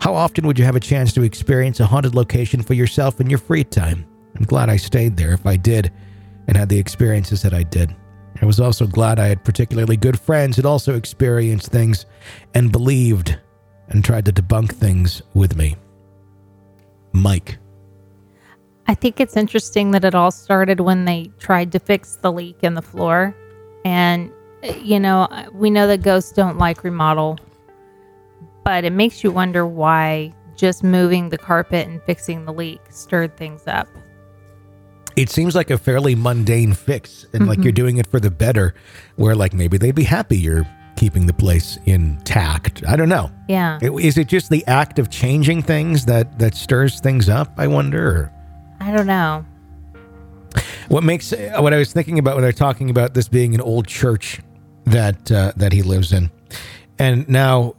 How 0.00 0.14
often 0.14 0.46
would 0.46 0.58
you 0.58 0.64
have 0.64 0.76
a 0.76 0.80
chance 0.80 1.12
to 1.14 1.22
experience 1.22 1.80
a 1.80 1.86
haunted 1.86 2.14
location 2.14 2.62
for 2.62 2.74
yourself 2.74 3.20
in 3.20 3.28
your 3.28 3.38
free 3.38 3.64
time? 3.64 4.06
I'm 4.36 4.44
glad 4.44 4.68
I 4.68 4.76
stayed 4.76 5.16
there 5.16 5.32
if 5.32 5.46
I 5.46 5.56
did 5.56 5.92
and 6.46 6.56
had 6.56 6.68
the 6.68 6.78
experiences 6.78 7.42
that 7.42 7.54
I 7.54 7.62
did. 7.62 7.94
I 8.40 8.46
was 8.46 8.60
also 8.60 8.86
glad 8.86 9.18
I 9.18 9.28
had 9.28 9.44
particularly 9.44 9.96
good 9.96 10.20
friends 10.20 10.56
that 10.56 10.66
also 10.66 10.94
experienced 10.94 11.72
things 11.72 12.06
and 12.54 12.70
believed 12.70 13.38
and 13.88 14.04
tried 14.04 14.26
to 14.26 14.32
debunk 14.32 14.72
things 14.72 15.22
with 15.34 15.56
me. 15.56 15.76
Mike. 17.12 17.58
I 18.88 18.94
think 18.94 19.20
it's 19.20 19.36
interesting 19.36 19.90
that 19.92 20.04
it 20.04 20.14
all 20.14 20.30
started 20.30 20.80
when 20.80 21.06
they 21.06 21.30
tried 21.38 21.72
to 21.72 21.78
fix 21.78 22.16
the 22.16 22.30
leak 22.30 22.58
in 22.62 22.74
the 22.74 22.82
floor. 22.82 23.34
And, 23.84 24.30
you 24.82 25.00
know, 25.00 25.28
we 25.52 25.70
know 25.70 25.86
that 25.86 26.02
ghosts 26.02 26.32
don't 26.32 26.58
like 26.58 26.84
remodel, 26.84 27.38
but 28.66 28.84
it 28.84 28.92
makes 28.92 29.22
you 29.22 29.30
wonder 29.30 29.64
why 29.64 30.34
just 30.56 30.82
moving 30.82 31.28
the 31.28 31.38
carpet 31.38 31.86
and 31.86 32.02
fixing 32.02 32.44
the 32.44 32.52
leak 32.52 32.80
stirred 32.90 33.36
things 33.36 33.62
up. 33.68 33.86
It 35.14 35.30
seems 35.30 35.54
like 35.54 35.70
a 35.70 35.78
fairly 35.78 36.16
mundane 36.16 36.72
fix 36.74 37.26
and 37.32 37.46
like 37.46 37.62
you're 37.62 37.72
doing 37.72 37.98
it 37.98 38.08
for 38.08 38.18
the 38.18 38.30
better, 38.30 38.74
where 39.14 39.36
like 39.36 39.54
maybe 39.54 39.78
they'd 39.78 39.94
be 39.94 40.02
happy 40.02 40.36
you're 40.36 40.66
keeping 40.96 41.26
the 41.26 41.32
place 41.32 41.78
intact. 41.86 42.82
I 42.88 42.96
don't 42.96 43.08
know. 43.08 43.30
Yeah. 43.48 43.78
I- 43.80 43.86
Is 44.00 44.18
it 44.18 44.26
just 44.26 44.50
the 44.50 44.66
act 44.66 44.98
of 44.98 45.10
changing 45.10 45.62
things 45.62 46.04
that 46.06 46.38
that 46.40 46.54
stirs 46.56 46.98
things 47.00 47.28
up? 47.28 47.54
I 47.56 47.68
wonder. 47.68 48.08
Or 48.08 48.32
I 48.80 48.90
don't 48.90 49.06
know. 49.06 49.46
what 50.88 51.04
makes 51.04 51.32
uh, 51.32 51.58
what 51.60 51.72
I 51.72 51.78
was 51.78 51.92
thinking 51.92 52.18
about 52.18 52.34
when 52.34 52.42
they're 52.42 52.52
talking 52.52 52.90
about 52.90 53.14
this 53.14 53.28
being 53.28 53.54
an 53.54 53.60
old 53.60 53.86
church 53.86 54.40
that 54.86 55.30
uh, 55.30 55.52
that 55.56 55.72
he 55.72 55.82
lives 55.82 56.12
in, 56.12 56.30
and 56.98 57.28
now 57.28 57.74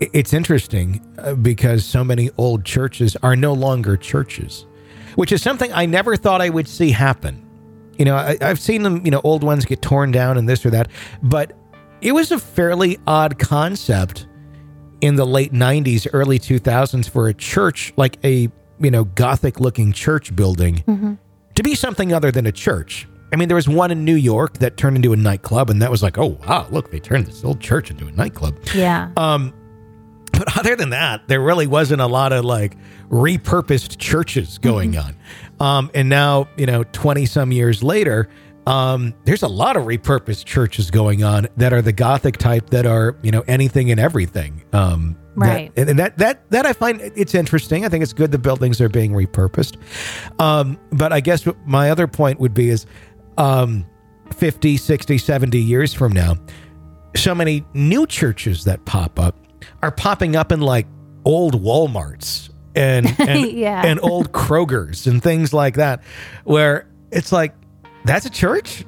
it's 0.00 0.32
interesting 0.32 1.00
uh, 1.18 1.34
because 1.34 1.84
so 1.84 2.02
many 2.02 2.30
old 2.38 2.64
churches 2.64 3.16
are 3.22 3.36
no 3.36 3.52
longer 3.52 3.96
churches, 3.96 4.66
which 5.14 5.32
is 5.32 5.42
something 5.42 5.72
I 5.72 5.86
never 5.86 6.16
thought 6.16 6.40
I 6.40 6.48
would 6.48 6.68
see 6.68 6.90
happen. 6.90 7.44
You 7.98 8.04
know, 8.04 8.16
I, 8.16 8.36
I've 8.40 8.60
seen 8.60 8.82
them, 8.82 9.04
you 9.04 9.10
know, 9.10 9.20
old 9.24 9.42
ones 9.42 9.64
get 9.64 9.82
torn 9.82 10.10
down 10.12 10.38
and 10.38 10.48
this 10.48 10.64
or 10.66 10.70
that, 10.70 10.88
but 11.22 11.52
it 12.00 12.12
was 12.12 12.30
a 12.30 12.38
fairly 12.38 12.98
odd 13.06 13.38
concept 13.38 14.26
in 15.00 15.16
the 15.16 15.24
late 15.26 15.52
90s, 15.52 16.08
early 16.12 16.38
2000s 16.38 17.08
for 17.08 17.28
a 17.28 17.34
church, 17.34 17.92
like 17.96 18.18
a, 18.24 18.50
you 18.80 18.90
know, 18.90 19.04
gothic 19.04 19.60
looking 19.60 19.92
church 19.92 20.34
building, 20.34 21.18
to 21.54 21.62
be 21.62 21.74
something 21.74 22.12
other 22.12 22.30
than 22.30 22.46
a 22.46 22.52
church. 22.52 23.08
I 23.32 23.36
mean, 23.36 23.48
there 23.48 23.56
was 23.56 23.68
one 23.68 23.90
in 23.90 24.04
New 24.04 24.14
York 24.14 24.58
that 24.58 24.76
turned 24.76 24.96
into 24.96 25.12
a 25.12 25.16
nightclub, 25.16 25.70
and 25.70 25.82
that 25.82 25.90
was 25.90 26.02
like, 26.02 26.16
oh, 26.18 26.38
wow, 26.46 26.66
look, 26.70 26.90
they 26.90 27.00
turned 27.00 27.26
this 27.26 27.44
old 27.44 27.60
church 27.60 27.90
into 27.90 28.06
a 28.06 28.12
nightclub. 28.12 28.58
Yeah. 28.74 29.10
Um, 29.16 29.52
but 30.32 30.56
other 30.58 30.76
than 30.76 30.90
that, 30.90 31.28
there 31.28 31.40
really 31.40 31.66
wasn't 31.66 32.00
a 32.00 32.06
lot 32.06 32.32
of 32.32 32.44
like 32.44 32.76
repurposed 33.10 33.98
churches 33.98 34.58
going 34.58 34.96
on. 34.96 35.14
Um, 35.60 35.90
and 35.94 36.08
now, 36.08 36.48
you 36.56 36.66
know, 36.66 36.84
20 36.84 37.26
some 37.26 37.52
years 37.52 37.82
later, 37.82 38.28
um, 38.66 39.14
there's 39.24 39.42
a 39.42 39.48
lot 39.48 39.76
of 39.76 39.84
repurposed 39.84 40.44
churches 40.44 40.90
going 40.90 41.24
on 41.24 41.48
that 41.56 41.72
are 41.72 41.80
the 41.82 41.92
Gothic 41.92 42.36
type 42.36 42.70
that 42.70 42.84
are, 42.86 43.16
you 43.22 43.30
know, 43.30 43.42
anything 43.48 43.90
and 43.90 43.98
everything. 44.00 44.62
Um, 44.72 45.16
Right. 45.34 45.70
and 45.76 45.88
and 45.88 45.98
that, 46.00 46.18
that, 46.18 46.50
that 46.50 46.66
I 46.66 46.72
find 46.72 47.00
it's 47.00 47.32
interesting. 47.32 47.84
I 47.84 47.88
think 47.88 48.02
it's 48.02 48.12
good 48.12 48.32
the 48.32 48.38
buildings 48.40 48.80
are 48.80 48.88
being 48.88 49.12
repurposed. 49.12 49.76
Um, 50.40 50.76
but 50.90 51.12
I 51.12 51.20
guess 51.20 51.46
my 51.64 51.90
other 51.92 52.08
point 52.08 52.40
would 52.40 52.52
be 52.52 52.70
is, 52.70 52.86
um, 53.38 53.86
50, 54.36 54.76
60, 54.76 55.16
70 55.18 55.58
years 55.58 55.94
from 55.94 56.12
now, 56.12 56.36
so 57.16 57.34
many 57.34 57.64
new 57.72 58.06
churches 58.06 58.64
that 58.64 58.84
pop 58.84 59.18
up 59.18 59.34
are 59.82 59.90
popping 59.90 60.36
up 60.36 60.52
in 60.52 60.60
like 60.60 60.86
old 61.24 61.62
Walmarts 61.62 62.50
and 62.74 63.06
and, 63.20 63.50
Yeah. 63.52 63.82
and 63.84 63.98
old 64.02 64.32
Krogers 64.32 65.06
and 65.06 65.22
things 65.22 65.52
like 65.54 65.74
that, 65.76 66.02
where 66.44 66.86
it's 67.10 67.32
like 67.32 67.54
that's 68.04 68.26
a 68.26 68.30
church, 68.30 68.84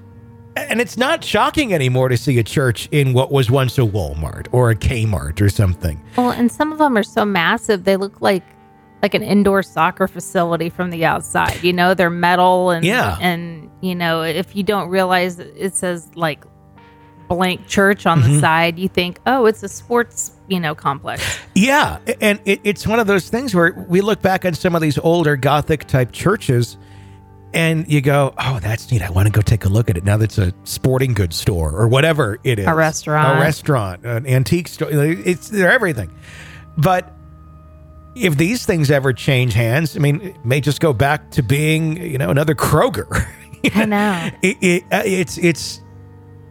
and 0.57 0.80
it's 0.80 0.97
not 0.97 1.25
shocking 1.25 1.73
anymore 1.73 2.09
to 2.09 2.16
see 2.16 2.38
a 2.38 2.42
church 2.45 2.88
in 2.92 3.12
what 3.14 3.33
was 3.33 3.50
once 3.50 3.78
a 3.78 3.83
Walmart 3.83 4.47
or 4.52 4.71
a 4.71 4.76
Kmart 4.76 5.40
or 5.40 5.49
something. 5.49 6.00
Well, 6.16 6.30
and 6.30 6.50
some 6.52 6.73
of 6.73 6.78
them 6.78 6.97
are 6.97 7.02
so 7.02 7.25
massive 7.25 7.85
they 7.85 7.97
look 7.97 8.21
like 8.21 8.42
like 9.02 9.14
an 9.14 9.23
indoor 9.23 9.62
soccer 9.62 10.07
facility 10.09 10.69
from 10.71 10.90
the 10.90 11.04
outside. 11.04 11.62
You 11.62 11.73
know, 11.73 11.95
they're 11.95 12.11
metal 12.11 12.71
and 12.71 12.85
Yeah. 12.85 13.16
and 13.21 13.71
you 13.80 13.95
know, 13.95 14.23
if 14.23 14.54
you 14.54 14.62
don't 14.62 14.88
realize 14.88 15.38
it 15.38 15.75
says 15.75 16.09
like 16.14 16.45
blank 17.28 17.66
church 17.66 18.07
on 18.07 18.21
Mm-hmm. 18.21 18.33
the 18.35 18.40
side, 18.40 18.78
you 18.78 18.88
think, 18.88 19.19
"Oh, 19.26 19.47
it's 19.47 19.62
a 19.62 19.69
sports, 19.69 20.33
you 20.49 20.59
know, 20.61 20.75
complex." 20.75 21.23
Yeah, 21.54 21.99
and 22.21 22.40
it, 22.45 22.61
it's 22.64 22.87
one 22.87 22.99
of 22.99 23.07
those 23.07 23.28
things 23.30 23.54
where 23.54 23.87
we 23.88 24.00
look 24.00 24.21
back 24.21 24.45
on 24.45 24.54
some 24.54 24.75
of 24.75 24.83
these 24.83 24.99
older 24.99 25.37
Gothic 25.37 25.87
type 25.87 26.11
churches, 26.12 26.76
and 27.54 27.87
you 27.88 28.00
go, 28.00 28.35
"Oh, 28.37 28.59
that's 28.61 28.90
neat. 28.90 29.00
I 29.02 29.11
want 29.11 29.26
to 29.26 29.33
go 29.33 29.40
take 29.42 29.64
a 29.64 29.69
look 29.69 29.88
at 29.88 29.97
it." 29.97 30.04
Now 30.04 30.16
that's 30.16 30.38
a 30.38 30.52
sporting 30.64 31.14
goods 31.14 31.37
store 31.37 31.71
or 31.73 31.87
whatever 31.88 32.38
it 32.45 32.59
is, 32.59 32.66
a 32.66 32.75
restaurant. 32.75 33.38
a 33.38 33.40
restaurant, 33.40 34.04
an 34.04 34.26
antique 34.26 34.66
store. 34.69 34.88
It's 34.92 35.49
they're 35.49 35.71
everything. 35.73 36.11
But 36.76 37.12
if 38.14 38.37
these 38.37 38.67
things 38.67 38.90
ever 38.90 39.12
change 39.12 39.55
hands, 39.55 39.97
I 39.97 40.00
mean, 40.00 40.21
it 40.21 40.45
may 40.45 40.61
just 40.61 40.81
go 40.81 40.93
back 40.93 41.31
to 41.33 41.43
being, 41.43 41.97
you 41.97 42.19
know, 42.19 42.31
another 42.31 42.55
Kroger. 42.55 43.26
I 43.75 43.85
know. 43.85 44.31
it, 44.43 44.57
it, 44.61 44.83
uh, 44.90 45.02
it's 45.05 45.37
it's 45.37 45.83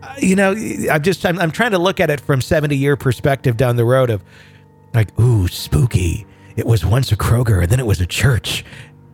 uh, 0.04 0.14
you 0.20 0.36
know 0.36 0.52
i'm 0.92 1.02
just 1.02 1.26
I'm, 1.26 1.40
I'm 1.40 1.52
trying 1.52 1.72
to 1.72 1.80
look 1.80 2.00
at 2.00 2.12
it 2.12 2.22
from 2.22 2.40
70 2.40 2.78
year 2.78 2.96
perspective 2.96 3.58
down 3.58 3.78
the 3.78 3.84
road 3.86 4.12
of 4.12 4.24
like 4.94 5.18
ooh 5.20 5.48
spooky 5.48 6.28
it 6.56 6.68
was 6.68 6.86
once 6.86 7.12
a 7.12 7.18
kroger 7.18 7.64
and 7.64 7.72
then 7.72 7.80
it 7.80 7.86
was 7.88 8.00
a 8.00 8.06
church 8.06 8.64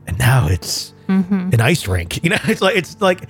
and 0.07 0.19
now 0.19 0.47
it's 0.47 0.93
an 1.53 1.61
ice 1.61 1.87
rink 1.87 2.21
you 2.23 2.29
know 2.31 2.37
it's 2.43 2.61
like 2.61 2.75
it's 2.75 2.99
like 3.01 3.29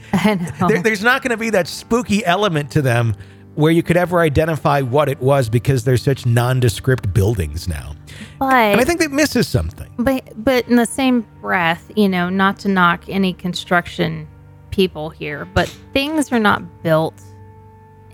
there, 0.67 0.81
there's 0.81 1.03
not 1.03 1.21
going 1.21 1.31
to 1.31 1.37
be 1.37 1.51
that 1.51 1.67
spooky 1.67 2.25
element 2.25 2.71
to 2.71 2.81
them 2.81 3.15
where 3.55 3.71
you 3.71 3.81
could 3.81 3.97
ever 3.97 4.19
identify 4.19 4.81
what 4.81 5.09
it 5.09 5.19
was 5.21 5.49
because 5.49 5.83
they're 5.83 5.97
such 5.97 6.25
nondescript 6.25 7.13
buildings 7.13 7.67
now. 7.67 7.95
But 8.39 8.53
and 8.53 8.81
i 8.81 8.83
think 8.83 8.99
that 8.99 9.11
misses 9.11 9.47
something. 9.47 9.91
But 9.97 10.31
but 10.43 10.67
in 10.67 10.75
the 10.75 10.85
same 10.85 11.25
breath, 11.41 11.91
you 11.95 12.09
know, 12.09 12.29
not 12.29 12.59
to 12.59 12.67
knock 12.69 13.05
any 13.09 13.33
construction 13.33 14.27
people 14.71 15.09
here, 15.09 15.45
but 15.45 15.67
things 15.93 16.31
are 16.31 16.39
not 16.39 16.83
built 16.83 17.21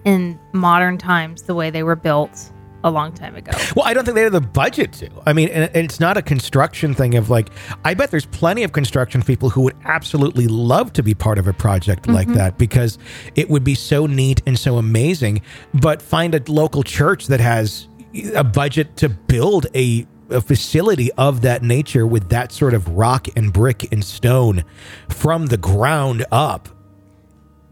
in 0.05 0.39
modern 0.53 0.97
times 0.97 1.43
the 1.43 1.55
way 1.55 1.69
they 1.69 1.83
were 1.83 1.95
built 1.95 2.51
a 2.83 2.91
long 2.91 3.13
time 3.13 3.35
ago. 3.35 3.51
Well, 3.75 3.85
I 3.85 3.93
don't 3.93 4.05
think 4.05 4.15
they 4.15 4.23
had 4.23 4.31
the 4.31 4.41
budget 4.41 4.93
to. 4.93 5.09
I 5.25 5.33
mean, 5.33 5.49
and 5.49 5.69
and 5.75 5.85
it's 5.85 5.99
not 5.99 6.17
a 6.17 6.21
construction 6.21 6.93
thing 6.93 7.15
of 7.15 7.29
like, 7.29 7.49
I 7.85 7.93
bet 7.93 8.11
there's 8.11 8.25
plenty 8.25 8.63
of 8.63 8.71
construction 8.71 9.21
people 9.21 9.49
who 9.49 9.61
would 9.61 9.77
absolutely 9.85 10.47
love 10.47 10.93
to 10.93 11.03
be 11.03 11.13
part 11.13 11.37
of 11.37 11.47
a 11.47 11.53
project 11.53 12.07
like 12.07 12.27
mm-hmm. 12.27 12.37
that 12.37 12.57
because 12.57 12.97
it 13.35 13.49
would 13.49 13.63
be 13.63 13.75
so 13.75 14.05
neat 14.05 14.41
and 14.45 14.57
so 14.57 14.77
amazing. 14.77 15.41
But 15.73 16.01
find 16.01 16.35
a 16.35 16.41
local 16.51 16.83
church 16.83 17.27
that 17.27 17.39
has 17.39 17.87
a 18.35 18.43
budget 18.43 18.97
to 18.97 19.09
build 19.09 19.67
a, 19.75 20.05
a 20.29 20.41
facility 20.41 21.11
of 21.13 21.41
that 21.41 21.63
nature 21.63 22.05
with 22.05 22.29
that 22.29 22.51
sort 22.51 22.73
of 22.73 22.87
rock 22.89 23.27
and 23.35 23.53
brick 23.53 23.91
and 23.91 24.03
stone 24.03 24.63
from 25.09 25.47
the 25.47 25.57
ground 25.57 26.25
up. 26.31 26.69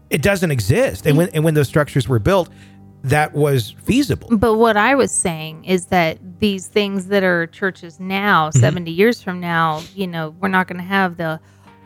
It 0.08 0.22
doesn't 0.22 0.50
exist. 0.50 1.06
And 1.06 1.12
mm-hmm. 1.12 1.18
when, 1.18 1.28
and 1.30 1.44
when 1.44 1.54
those 1.54 1.68
structures 1.68 2.08
were 2.08 2.18
built, 2.18 2.48
that 3.04 3.32
was 3.32 3.70
feasible. 3.84 4.28
But 4.36 4.54
what 4.56 4.76
I 4.76 4.94
was 4.94 5.10
saying 5.10 5.64
is 5.64 5.86
that 5.86 6.18
these 6.40 6.66
things 6.68 7.06
that 7.06 7.22
are 7.22 7.46
churches 7.46 7.98
now, 8.00 8.48
Mm-hmm. 8.50 8.60
70 8.60 8.90
years 8.90 9.22
from 9.22 9.40
now, 9.40 9.80
you 9.94 10.06
know, 10.06 10.34
we're 10.40 10.48
not 10.48 10.66
going 10.68 10.78
to 10.78 10.84
have 10.86 11.16
the 11.16 11.40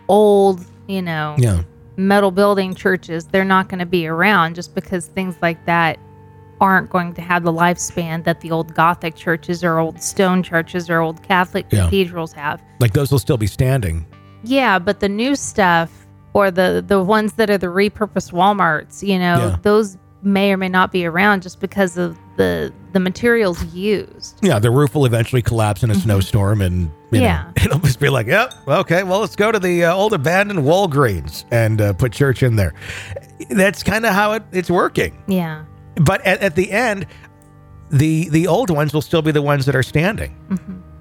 old, 0.08 0.64
you 0.86 1.02
know, 1.02 1.34
Yeah. 1.38 1.62
metal 1.96 2.30
building 2.30 2.74
churches. 2.74 3.26
They're 3.26 3.44
not 3.44 3.68
going 3.68 3.78
to 3.78 3.86
be 3.86 4.06
around 4.06 4.54
just 4.54 4.74
because 4.74 5.06
things 5.06 5.36
like 5.42 5.64
that 5.66 5.98
aren't 6.60 6.88
going 6.90 7.12
to 7.14 7.20
have 7.22 7.42
the 7.42 7.52
lifespan 7.52 8.24
that 8.24 8.40
the 8.40 8.50
old 8.50 8.74
Gothic 8.74 9.16
churches 9.16 9.64
or 9.64 9.78
old 9.78 10.00
stone 10.02 10.42
churches 10.42 10.88
or 10.88 11.00
old 11.00 11.22
Catholic 11.22 11.66
Yeah. 11.70 11.84
cathedrals 11.90 12.32
have. 12.32 12.62
Like 12.80 12.92
those 12.92 13.10
will 13.10 13.18
still 13.18 13.36
be 13.36 13.46
standing. 13.48 14.06
Yeah, 14.44 14.78
but 14.78 15.00
the 15.00 15.08
new 15.08 15.36
stuff 15.36 15.90
or 16.32 16.50
the 16.50 16.82
the 16.86 17.02
ones 17.02 17.34
that 17.34 17.50
are 17.50 17.58
the 17.58 17.66
repurposed 17.68 18.32
Walmarts, 18.32 19.06
you 19.06 19.18
know, 19.18 19.36
Yeah. 19.50 19.56
those 19.62 19.96
may 20.24 20.52
or 20.52 20.56
may 20.56 20.68
not 20.68 20.92
be 20.92 21.04
around 21.06 21.42
just 21.42 21.60
because 21.60 21.96
of 21.96 22.18
the 22.36 22.72
the 22.92 23.00
materials 23.00 23.64
used. 23.74 24.38
Yeah, 24.42 24.58
the 24.58 24.70
roof 24.70 24.94
will 24.94 25.04
eventually 25.06 25.42
collapse 25.42 25.82
in 25.82 25.90
a 25.90 25.94
snowstorm, 25.94 26.60
and 26.60 26.90
you 27.10 27.20
know, 27.20 27.24
Yeah. 27.24 27.50
it'll 27.56 27.78
just 27.80 28.00
be 28.00 28.08
like, 28.08 28.26
"Yep, 28.26 28.54
okay, 28.68 29.02
well, 29.02 29.20
let's 29.20 29.36
go 29.36 29.52
to 29.52 29.58
the 29.58 29.84
uh, 29.84 29.94
old 29.94 30.12
abandoned 30.12 30.60
Walgreens 30.60 31.44
and 31.50 31.80
uh, 31.80 31.92
put 31.92 32.12
church 32.12 32.42
in 32.42 32.56
there." 32.56 32.74
That's 33.50 33.82
kind 33.82 34.04
of 34.06 34.12
how 34.12 34.32
it, 34.32 34.42
it's 34.52 34.70
working. 34.70 35.22
Yeah. 35.26 35.64
But 35.96 36.24
at, 36.26 36.40
at 36.40 36.56
the 36.56 36.70
end, 36.72 37.06
the 37.90 38.28
the 38.30 38.46
old 38.46 38.70
ones 38.70 38.92
will 38.92 39.02
still 39.02 39.22
be 39.22 39.30
the 39.32 39.42
ones 39.42 39.66
that 39.66 39.76
are 39.76 39.82
standing. 39.82 40.36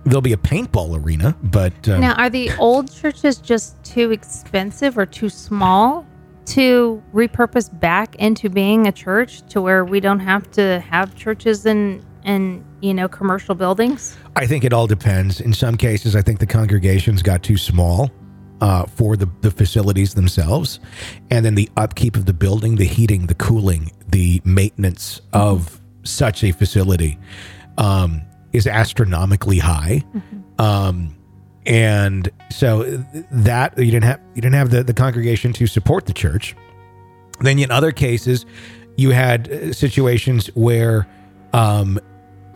There'll 0.05 0.21
be 0.21 0.33
a 0.33 0.37
paintball 0.37 1.01
arena, 1.03 1.35
but 1.43 1.87
um, 1.87 2.01
Now, 2.01 2.13
are 2.15 2.29
the 2.29 2.51
old 2.59 2.91
churches 2.91 3.37
just 3.37 3.81
too 3.85 4.11
expensive 4.11 4.97
or 4.97 5.05
too 5.05 5.29
small 5.29 6.05
to 6.45 7.01
repurpose 7.13 7.69
back 7.79 8.15
into 8.15 8.49
being 8.49 8.87
a 8.87 8.91
church 8.91 9.41
to 9.49 9.61
where 9.61 9.85
we 9.85 9.99
don't 9.99 10.19
have 10.19 10.49
to 10.51 10.79
have 10.81 11.15
churches 11.15 11.65
in 11.65 12.03
in 12.25 12.63
you 12.81 12.93
know 12.93 13.07
commercial 13.07 13.55
buildings? 13.55 14.17
I 14.35 14.47
think 14.47 14.63
it 14.63 14.73
all 14.73 14.87
depends. 14.87 15.41
In 15.41 15.53
some 15.53 15.77
cases, 15.77 16.15
I 16.15 16.21
think 16.21 16.39
the 16.39 16.47
congregations 16.47 17.21
got 17.21 17.43
too 17.43 17.57
small 17.57 18.11
uh, 18.61 18.85
for 18.85 19.17
the, 19.17 19.29
the 19.41 19.51
facilities 19.51 20.13
themselves. 20.13 20.79
And 21.29 21.45
then 21.45 21.55
the 21.55 21.69
upkeep 21.75 22.15
of 22.15 22.25
the 22.25 22.33
building, 22.33 22.77
the 22.77 22.85
heating, 22.85 23.27
the 23.27 23.35
cooling, 23.35 23.91
the 24.07 24.41
maintenance 24.45 25.21
of 25.33 25.81
such 26.03 26.43
a 26.43 26.51
facility 26.51 27.19
um, 27.77 28.21
is 28.53 28.65
astronomically 28.65 29.59
high. 29.59 30.03
Um, 30.59 31.15
and 31.65 32.29
so 32.49 32.83
that 33.31 33.77
you 33.77 33.85
didn't 33.91 34.03
have 34.03 34.19
you 34.35 34.41
didn't 34.41 34.55
have 34.55 34.69
the, 34.69 34.83
the 34.83 34.93
congregation 34.93 35.53
to 35.53 35.67
support 35.67 36.05
the 36.05 36.13
church. 36.13 36.55
Then 37.41 37.57
in 37.59 37.71
other 37.71 37.91
cases, 37.91 38.45
you 38.95 39.11
had 39.11 39.51
uh, 39.51 39.73
situations 39.73 40.47
where 40.55 41.07
um, 41.51 41.99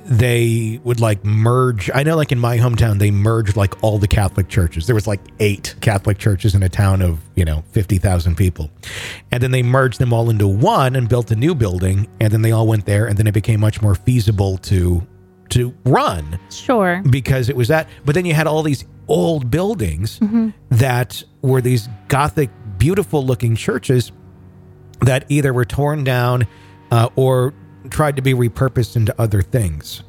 they 0.05 0.79
would 0.83 0.99
like 1.01 1.23
merge. 1.25 1.89
I 1.93 2.03
know, 2.03 2.15
like 2.15 2.31
in 2.31 2.39
my 2.39 2.57
hometown, 2.57 2.99
they 2.99 3.11
merged 3.11 3.57
like 3.57 3.83
all 3.83 3.97
the 3.97 4.07
Catholic 4.07 4.47
churches. 4.47 4.85
There 4.85 4.95
was 4.95 5.07
like 5.07 5.19
eight 5.39 5.75
Catholic 5.81 6.17
churches 6.17 6.55
in 6.55 6.63
a 6.63 6.69
town 6.69 7.01
of 7.01 7.19
you 7.35 7.43
know 7.43 7.63
fifty 7.71 7.97
thousand 7.97 8.35
people, 8.35 8.69
and 9.31 9.41
then 9.43 9.51
they 9.51 9.63
merged 9.63 9.99
them 9.99 10.13
all 10.13 10.29
into 10.29 10.47
one 10.47 10.95
and 10.95 11.09
built 11.09 11.31
a 11.31 11.35
new 11.35 11.55
building. 11.55 12.07
And 12.19 12.31
then 12.31 12.41
they 12.41 12.51
all 12.51 12.67
went 12.67 12.85
there, 12.85 13.07
and 13.07 13.17
then 13.17 13.27
it 13.27 13.33
became 13.33 13.59
much 13.59 13.81
more 13.81 13.95
feasible 13.95 14.57
to 14.59 15.05
to 15.49 15.73
run 15.85 16.37
Sure. 16.49 17.01
because 17.09 17.47
it 17.49 17.55
was 17.55 17.69
that. 17.69 17.87
But 18.05 18.15
then 18.15 18.25
you 18.25 18.33
had 18.33 18.47
all 18.47 18.63
these 18.63 18.85
old 19.07 19.49
buildings 19.49 20.19
that 20.69 21.23
were 21.41 21.61
these 21.61 21.87
Gothic, 22.07 22.49
beautiful 22.77 23.25
looking 23.25 23.55
churches 23.55 24.11
that 25.01 25.25
either 25.29 25.53
were 25.53 25.65
torn 25.65 26.03
down 26.03 26.47
uh, 26.91 27.09
or 27.15 27.53
tried 27.89 28.15
to 28.17 28.21
be 28.21 28.33
repurposed 28.33 28.95
into 28.95 29.13
other 29.21 29.41
things. 29.41 30.03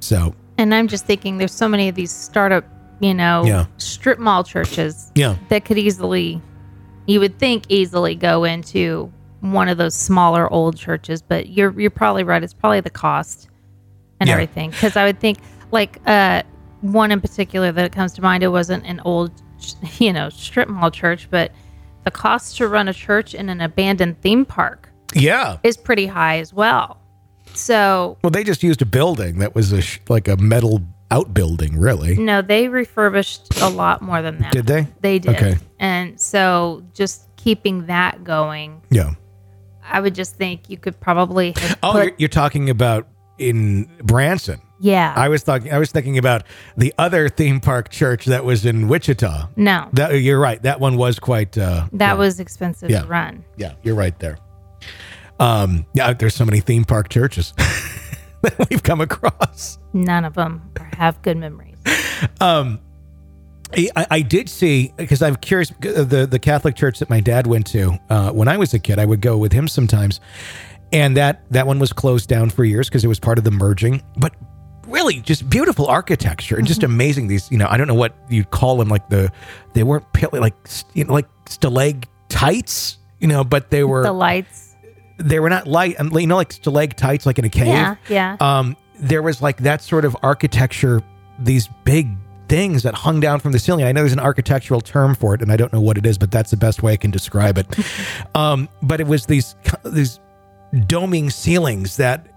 So, 0.00 0.34
And 0.58 0.74
I'm 0.74 0.86
just 0.88 1.06
thinking 1.06 1.38
there's 1.38 1.52
so 1.52 1.68
many 1.68 1.88
of 1.88 1.94
these 1.94 2.10
startup, 2.12 2.64
you 3.00 3.14
know, 3.14 3.44
Yeah. 3.44 3.66
strip 3.78 4.18
mall 4.18 4.44
churches 4.44 5.10
yeah. 5.14 5.36
that 5.48 5.64
could 5.64 5.78
easily 5.78 6.40
you 7.06 7.20
would 7.20 7.38
think 7.38 7.64
easily 7.68 8.14
go 8.14 8.44
into 8.44 9.12
one 9.40 9.68
of 9.68 9.76
those 9.76 9.94
smaller 9.94 10.50
old 10.50 10.74
churches, 10.76 11.20
but 11.20 11.50
you're 11.50 11.78
you're 11.78 11.90
probably 11.90 12.24
right. 12.24 12.42
It's 12.42 12.54
probably 12.54 12.80
the 12.80 12.88
cost 12.90 13.48
and 14.20 14.28
Yeah. 14.28 14.34
everything. 14.34 14.70
Because 14.70 14.96
I 14.96 15.04
would 15.04 15.20
think 15.20 15.38
like 15.70 16.00
uh 16.06 16.42
one 16.92 17.10
in 17.10 17.20
particular 17.20 17.72
that 17.72 17.92
comes 17.92 18.12
to 18.14 18.22
mind. 18.22 18.42
It 18.42 18.48
wasn't 18.48 18.84
an 18.86 19.00
old, 19.04 19.30
you 19.98 20.12
know, 20.12 20.28
strip 20.28 20.68
mall 20.68 20.90
church, 20.90 21.28
but 21.30 21.50
the 22.04 22.10
cost 22.10 22.56
to 22.58 22.68
run 22.68 22.88
a 22.88 22.92
church 22.92 23.34
in 23.34 23.48
an 23.48 23.60
abandoned 23.60 24.20
theme 24.20 24.44
park 24.44 24.90
Yeah. 25.14 25.58
is 25.62 25.76
pretty 25.76 26.06
high 26.06 26.38
as 26.38 26.52
well. 26.52 27.00
So 27.54 28.18
Well, 28.22 28.30
they 28.30 28.44
just 28.44 28.62
used 28.62 28.82
a 28.82 28.86
building 28.86 29.38
that 29.38 29.54
was 29.54 29.72
a 29.72 29.80
sh- 29.80 30.00
like 30.08 30.28
a 30.28 30.36
metal 30.36 30.82
outbuilding, 31.10 31.78
really. 31.78 32.16
no, 32.16 32.42
they 32.42 32.68
refurbished 32.68 33.60
a 33.60 33.68
lot 33.68 34.02
more 34.02 34.20
than 34.22 34.38
that. 34.38 34.52
Did 34.52 34.66
they? 34.66 34.88
They 35.00 35.18
did. 35.18 35.36
Okay. 35.36 35.56
And 35.78 36.20
so 36.20 36.82
just 36.94 37.28
keeping 37.36 37.86
that 37.86 38.24
going, 38.24 38.82
Yeah. 38.90 39.14
I 39.86 40.00
would 40.00 40.14
just 40.14 40.36
think 40.36 40.68
you 40.70 40.78
could 40.78 40.98
probably 40.98 41.54
Oh, 41.82 41.92
put- 41.92 42.04
you're, 42.04 42.14
you're 42.18 42.28
talking 42.28 42.68
about 42.70 43.06
in 43.38 43.88
Branson. 44.02 44.60
yeah. 44.80 45.12
I 45.16 45.28
was 45.28 45.42
talking. 45.42 45.72
I 45.72 45.78
was 45.78 45.90
thinking 45.92 46.18
about 46.18 46.42
the 46.76 46.92
other 46.98 47.28
theme 47.28 47.60
park 47.60 47.88
church 47.88 48.26
that 48.26 48.44
was 48.44 48.64
in 48.66 48.88
Wichita. 48.88 49.48
no, 49.56 49.88
That 49.92 50.20
you're 50.20 50.38
right. 50.40 50.60
That 50.62 50.80
one 50.80 50.96
was 50.96 51.18
quite. 51.18 51.56
Uh, 51.58 51.86
that 51.92 52.18
was 52.18 52.40
expensive 52.40 52.90
Yeah. 52.90 53.02
to 53.02 53.06
run. 53.08 53.44
yeah, 53.56 53.72
you're 53.82 53.94
right 53.96 54.18
there. 54.18 54.38
Um, 55.40 55.84
yeah, 55.94 56.12
there's 56.12 56.34
so 56.34 56.44
many 56.44 56.60
theme 56.60 56.84
park 56.84 57.08
churches 57.08 57.52
that 58.42 58.68
we've 58.70 58.82
come 58.84 59.00
across. 59.00 59.78
None 59.92 60.24
of 60.24 60.34
them 60.34 60.62
have 60.96 61.20
good 61.22 61.36
memories. 61.38 61.76
I, 63.76 64.06
I 64.10 64.20
did 64.20 64.48
see 64.48 64.92
because 64.96 65.20
I'm 65.22 65.34
curious. 65.36 65.72
uh, 65.72 66.04
The 66.04 66.28
the 66.30 66.38
Catholic 66.38 66.76
church 66.76 67.00
that 67.00 67.10
my 67.10 67.20
dad 67.20 67.46
went 67.48 67.66
to 67.68 67.98
uh, 68.08 68.30
when 68.30 68.46
I 68.46 68.56
was 68.56 68.72
a 68.74 68.78
kid, 68.78 68.98
I 69.00 69.04
would 69.04 69.20
go 69.20 69.36
with 69.36 69.52
him 69.52 69.66
sometimes, 69.66 70.20
and 70.94 71.16
that 71.16 71.44
that 71.50 71.66
one 71.66 71.78
was 71.78 71.92
closed 71.92 72.28
down 72.28 72.48
for 72.48 72.64
years 72.64 72.88
because 72.88 73.04
it 73.04 73.08
was 73.08 73.20
part 73.20 73.36
of 73.36 73.44
the 73.44 73.50
merging. 73.50 74.02
But 74.16 74.34
really, 74.86 75.20
just 75.20 75.48
beautiful 75.50 75.86
architecture 75.86 76.56
and 76.56 76.66
just 76.66 76.82
amazing. 76.82 77.26
These, 77.26 77.50
you 77.50 77.58
know, 77.58 77.66
I 77.68 77.76
don't 77.76 77.86
know 77.88 77.94
what 77.94 78.14
you'd 78.30 78.50
call 78.50 78.76
them. 78.78 78.88
Like 78.88 79.08
the 79.10 79.30
they 79.74 79.82
weren't 79.82 80.04
like 80.32 80.54
you 80.94 81.04
know 81.04 81.12
like 81.12 81.28
stalactites, 81.48 82.98
you 83.20 83.26
know, 83.28 83.44
but 83.44 83.70
they 83.70 83.84
were 83.84 84.02
The 84.02 84.12
lights. 84.12 84.74
they 85.18 85.40
were 85.40 85.50
not 85.50 85.66
light. 85.66 85.96
and 85.98 86.12
You 86.12 86.26
know, 86.26 86.36
like 86.36 86.52
stalactites, 86.52 87.26
like 87.26 87.38
in 87.38 87.44
a 87.44 87.50
cave. 87.50 87.66
Yeah, 87.66 87.96
yeah. 88.08 88.36
um, 88.40 88.76
there 88.98 89.22
was 89.22 89.42
like 89.42 89.58
that 89.58 89.82
sort 89.82 90.04
of 90.04 90.16
architecture, 90.22 91.02
these 91.38 91.68
big 91.84 92.08
things 92.48 92.82
that 92.82 92.94
hung 92.94 93.20
down 93.20 93.40
from 93.40 93.52
the 93.52 93.58
ceiling. 93.58 93.84
I 93.84 93.92
know 93.92 94.02
there's 94.02 94.12
an 94.12 94.20
architectural 94.20 94.80
term 94.80 95.14
for 95.14 95.34
it, 95.34 95.42
and 95.42 95.50
I 95.50 95.56
don't 95.56 95.72
know 95.72 95.80
what 95.80 95.96
it 95.98 96.06
is, 96.06 96.18
but 96.18 96.30
that's 96.30 96.50
the 96.50 96.56
best 96.56 96.82
way 96.82 96.92
I 96.92 96.96
can 96.96 97.10
describe 97.10 97.58
it. 97.58 97.66
um, 98.34 98.68
but 98.82 99.00
it 99.00 99.06
was 99.06 99.26
these 99.26 99.56
these 99.84 100.20
doming 100.74 101.32
ceilings 101.32 101.96
that. 101.96 102.28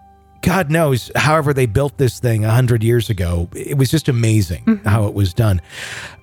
God 0.43 0.69
knows, 0.69 1.11
however 1.15 1.51
they 1.51 1.65
built 1.65 1.97
this 1.97 2.19
thing 2.19 2.45
a 2.45 2.51
hundred 2.51 2.83
years 2.83 3.09
ago, 3.09 3.49
it 3.55 3.75
was 3.75 3.89
just 3.89 4.07
amazing 4.07 4.79
how 4.85 5.07
it 5.07 5.15
was 5.15 5.33
done. 5.33 5.61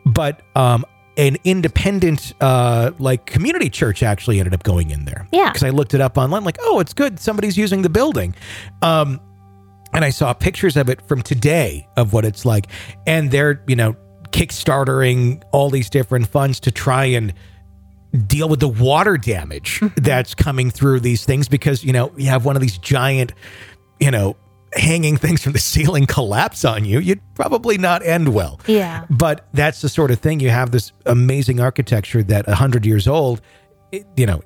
But 0.06 0.40
um, 0.54 0.84
an 1.16 1.36
independent, 1.44 2.32
uh, 2.40 2.92
like 3.00 3.26
community 3.26 3.68
church, 3.68 4.04
actually 4.04 4.38
ended 4.38 4.54
up 4.54 4.62
going 4.62 4.90
in 4.92 5.04
there. 5.04 5.26
Yeah. 5.32 5.50
because 5.50 5.64
I 5.64 5.70
looked 5.70 5.94
it 5.94 6.00
up 6.00 6.16
online, 6.16 6.44
like, 6.44 6.58
oh, 6.60 6.78
it's 6.78 6.94
good. 6.94 7.18
Somebody's 7.18 7.58
using 7.58 7.82
the 7.82 7.90
building. 7.90 8.34
Um, 8.82 9.20
and 9.92 10.04
I 10.04 10.10
saw 10.10 10.32
pictures 10.32 10.76
of 10.76 10.88
it 10.88 11.00
from 11.02 11.22
today 11.22 11.86
of 11.96 12.12
what 12.12 12.24
it's 12.24 12.44
like, 12.44 12.66
and 13.06 13.30
they're 13.30 13.62
you 13.66 13.76
know 13.76 13.96
kickstartering 14.30 15.42
all 15.52 15.70
these 15.70 15.88
different 15.88 16.26
funds 16.26 16.58
to 16.60 16.70
try 16.70 17.04
and 17.04 17.32
deal 18.14 18.48
with 18.48 18.60
the 18.60 18.68
water 18.68 19.16
damage 19.16 19.80
mm-hmm. 19.80 20.02
that's 20.02 20.34
coming 20.34 20.70
through 20.70 21.00
these 21.00 21.24
things 21.24 21.48
because 21.48 21.84
you 21.84 21.92
know 21.92 22.12
you 22.16 22.26
have 22.26 22.44
one 22.44 22.56
of 22.56 22.62
these 22.62 22.78
giant 22.78 23.32
you 23.98 24.10
know 24.10 24.36
hanging 24.74 25.16
things 25.16 25.42
from 25.42 25.52
the 25.52 25.58
ceiling 25.58 26.06
collapse 26.06 26.64
on 26.64 26.84
you 26.84 26.98
you'd 26.98 27.20
probably 27.34 27.78
not 27.78 28.04
end 28.04 28.32
well. 28.32 28.60
Yeah. 28.66 29.06
but 29.10 29.46
that's 29.52 29.80
the 29.80 29.88
sort 29.88 30.10
of 30.10 30.18
thing 30.20 30.40
you 30.40 30.50
have 30.50 30.70
this 30.70 30.92
amazing 31.06 31.60
architecture 31.60 32.22
that 32.24 32.46
100 32.46 32.84
years 32.86 33.06
old 33.06 33.40
it, 33.92 34.06
you 34.16 34.26
know 34.26 34.42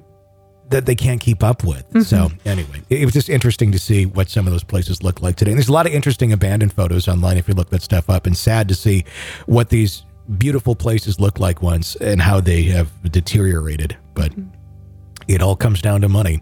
that 0.70 0.84
they 0.84 0.94
can't 0.94 1.18
keep 1.18 1.42
up 1.42 1.64
with. 1.64 1.88
Mm-hmm. 1.88 2.00
So 2.02 2.30
anyway 2.44 2.82
it, 2.88 3.02
it 3.02 3.04
was 3.04 3.14
just 3.14 3.28
interesting 3.28 3.72
to 3.72 3.78
see 3.78 4.06
what 4.06 4.30
some 4.30 4.46
of 4.46 4.52
those 4.52 4.64
places 4.64 5.02
look 5.02 5.20
like 5.20 5.36
today. 5.36 5.50
And 5.50 5.58
there's 5.58 5.68
a 5.68 5.72
lot 5.72 5.86
of 5.86 5.92
interesting 5.92 6.32
abandoned 6.32 6.72
photos 6.72 7.08
online 7.08 7.36
if 7.36 7.48
you 7.48 7.54
look 7.54 7.70
that 7.70 7.82
stuff 7.82 8.08
up 8.08 8.26
and 8.26 8.36
sad 8.36 8.68
to 8.68 8.74
see 8.74 9.04
what 9.46 9.70
these 9.70 10.04
beautiful 10.36 10.74
places 10.74 11.18
look 11.18 11.38
like 11.38 11.62
once 11.62 11.96
and 11.96 12.20
how 12.20 12.40
they 12.40 12.64
have 12.64 12.90
deteriorated 13.10 13.96
but 14.14 14.32
it 15.28 15.42
all 15.42 15.54
comes 15.54 15.82
down 15.82 16.00
to 16.00 16.08
money. 16.08 16.40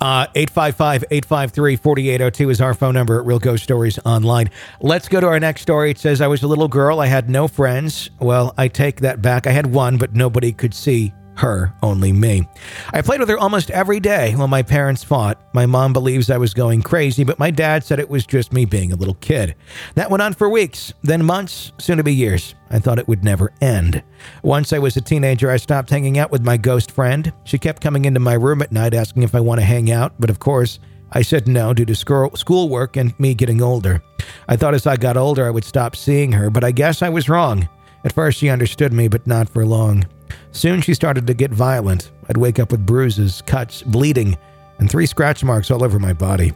Uh, 0.00 0.26
855 0.34 1.04
853 1.10 1.76
4802 1.76 2.50
is 2.50 2.60
our 2.60 2.74
phone 2.74 2.94
number 2.94 3.18
at 3.18 3.26
Real 3.26 3.38
Ghost 3.38 3.64
Stories 3.64 3.98
Online. 4.04 4.50
Let's 4.80 5.08
go 5.08 5.18
to 5.18 5.26
our 5.26 5.40
next 5.40 5.62
story. 5.62 5.90
It 5.90 5.98
says, 5.98 6.20
I 6.20 6.26
was 6.26 6.42
a 6.42 6.46
little 6.46 6.68
girl. 6.68 7.00
I 7.00 7.06
had 7.06 7.30
no 7.30 7.48
friends. 7.48 8.10
Well, 8.20 8.54
I 8.58 8.68
take 8.68 9.00
that 9.00 9.22
back. 9.22 9.46
I 9.46 9.50
had 9.50 9.68
one, 9.68 9.96
but 9.96 10.14
nobody 10.14 10.52
could 10.52 10.74
see 10.74 11.14
her, 11.38 11.72
only 11.82 12.12
me. 12.12 12.48
I 12.92 13.02
played 13.02 13.20
with 13.20 13.28
her 13.28 13.38
almost 13.38 13.70
every 13.70 14.00
day 14.00 14.34
while 14.34 14.48
my 14.48 14.62
parents 14.62 15.04
fought. 15.04 15.40
My 15.54 15.66
mom 15.66 15.92
believes 15.92 16.30
I 16.30 16.36
was 16.36 16.54
going 16.54 16.82
crazy, 16.82 17.24
but 17.24 17.38
my 17.38 17.50
dad 17.50 17.84
said 17.84 17.98
it 17.98 18.08
was 18.08 18.26
just 18.26 18.52
me 18.52 18.64
being 18.64 18.92
a 18.92 18.96
little 18.96 19.14
kid. 19.14 19.54
That 19.94 20.10
went 20.10 20.22
on 20.22 20.34
for 20.34 20.48
weeks, 20.48 20.92
then 21.02 21.24
months, 21.24 21.72
soon 21.78 21.96
to 21.98 22.02
be 22.02 22.14
years. 22.14 22.54
I 22.70 22.78
thought 22.78 22.98
it 22.98 23.08
would 23.08 23.24
never 23.24 23.52
end. 23.60 24.02
Once 24.42 24.72
I 24.72 24.78
was 24.78 24.96
a 24.96 25.00
teenager, 25.00 25.50
I 25.50 25.56
stopped 25.56 25.90
hanging 25.90 26.18
out 26.18 26.30
with 26.30 26.44
my 26.44 26.56
ghost 26.56 26.90
friend. 26.90 27.32
She 27.44 27.58
kept 27.58 27.82
coming 27.82 28.04
into 28.04 28.20
my 28.20 28.34
room 28.34 28.60
at 28.60 28.72
night 28.72 28.94
asking 28.94 29.22
if 29.22 29.34
I 29.34 29.40
want 29.40 29.60
to 29.60 29.66
hang 29.66 29.90
out, 29.90 30.14
but 30.18 30.30
of 30.30 30.38
course, 30.38 30.80
I 31.12 31.22
said 31.22 31.48
no 31.48 31.72
due 31.72 31.86
to 31.86 31.94
school 31.94 32.34
schoolwork 32.36 32.96
and 32.96 33.18
me 33.18 33.34
getting 33.34 33.62
older. 33.62 34.02
I 34.48 34.56
thought 34.56 34.74
as 34.74 34.86
I 34.86 34.96
got 34.96 35.16
older, 35.16 35.46
I 35.46 35.50
would 35.50 35.64
stop 35.64 35.96
seeing 35.96 36.32
her, 36.32 36.50
but 36.50 36.64
I 36.64 36.70
guess 36.70 37.00
I 37.00 37.08
was 37.08 37.28
wrong. 37.28 37.68
At 38.04 38.12
first, 38.12 38.38
she 38.38 38.48
understood 38.48 38.92
me, 38.92 39.08
but 39.08 39.26
not 39.26 39.48
for 39.48 39.64
long. 39.64 40.04
Soon, 40.52 40.80
she 40.80 40.94
started 40.94 41.26
to 41.26 41.34
get 41.34 41.50
violent. 41.50 42.10
I'd 42.28 42.36
wake 42.36 42.58
up 42.58 42.72
with 42.72 42.86
bruises, 42.86 43.42
cuts, 43.46 43.82
bleeding. 43.82 44.36
and 44.78 44.90
three 44.90 45.06
scratch 45.06 45.42
marks 45.42 45.70
all 45.70 45.82
over 45.82 45.98
my 45.98 46.12
body. 46.12 46.52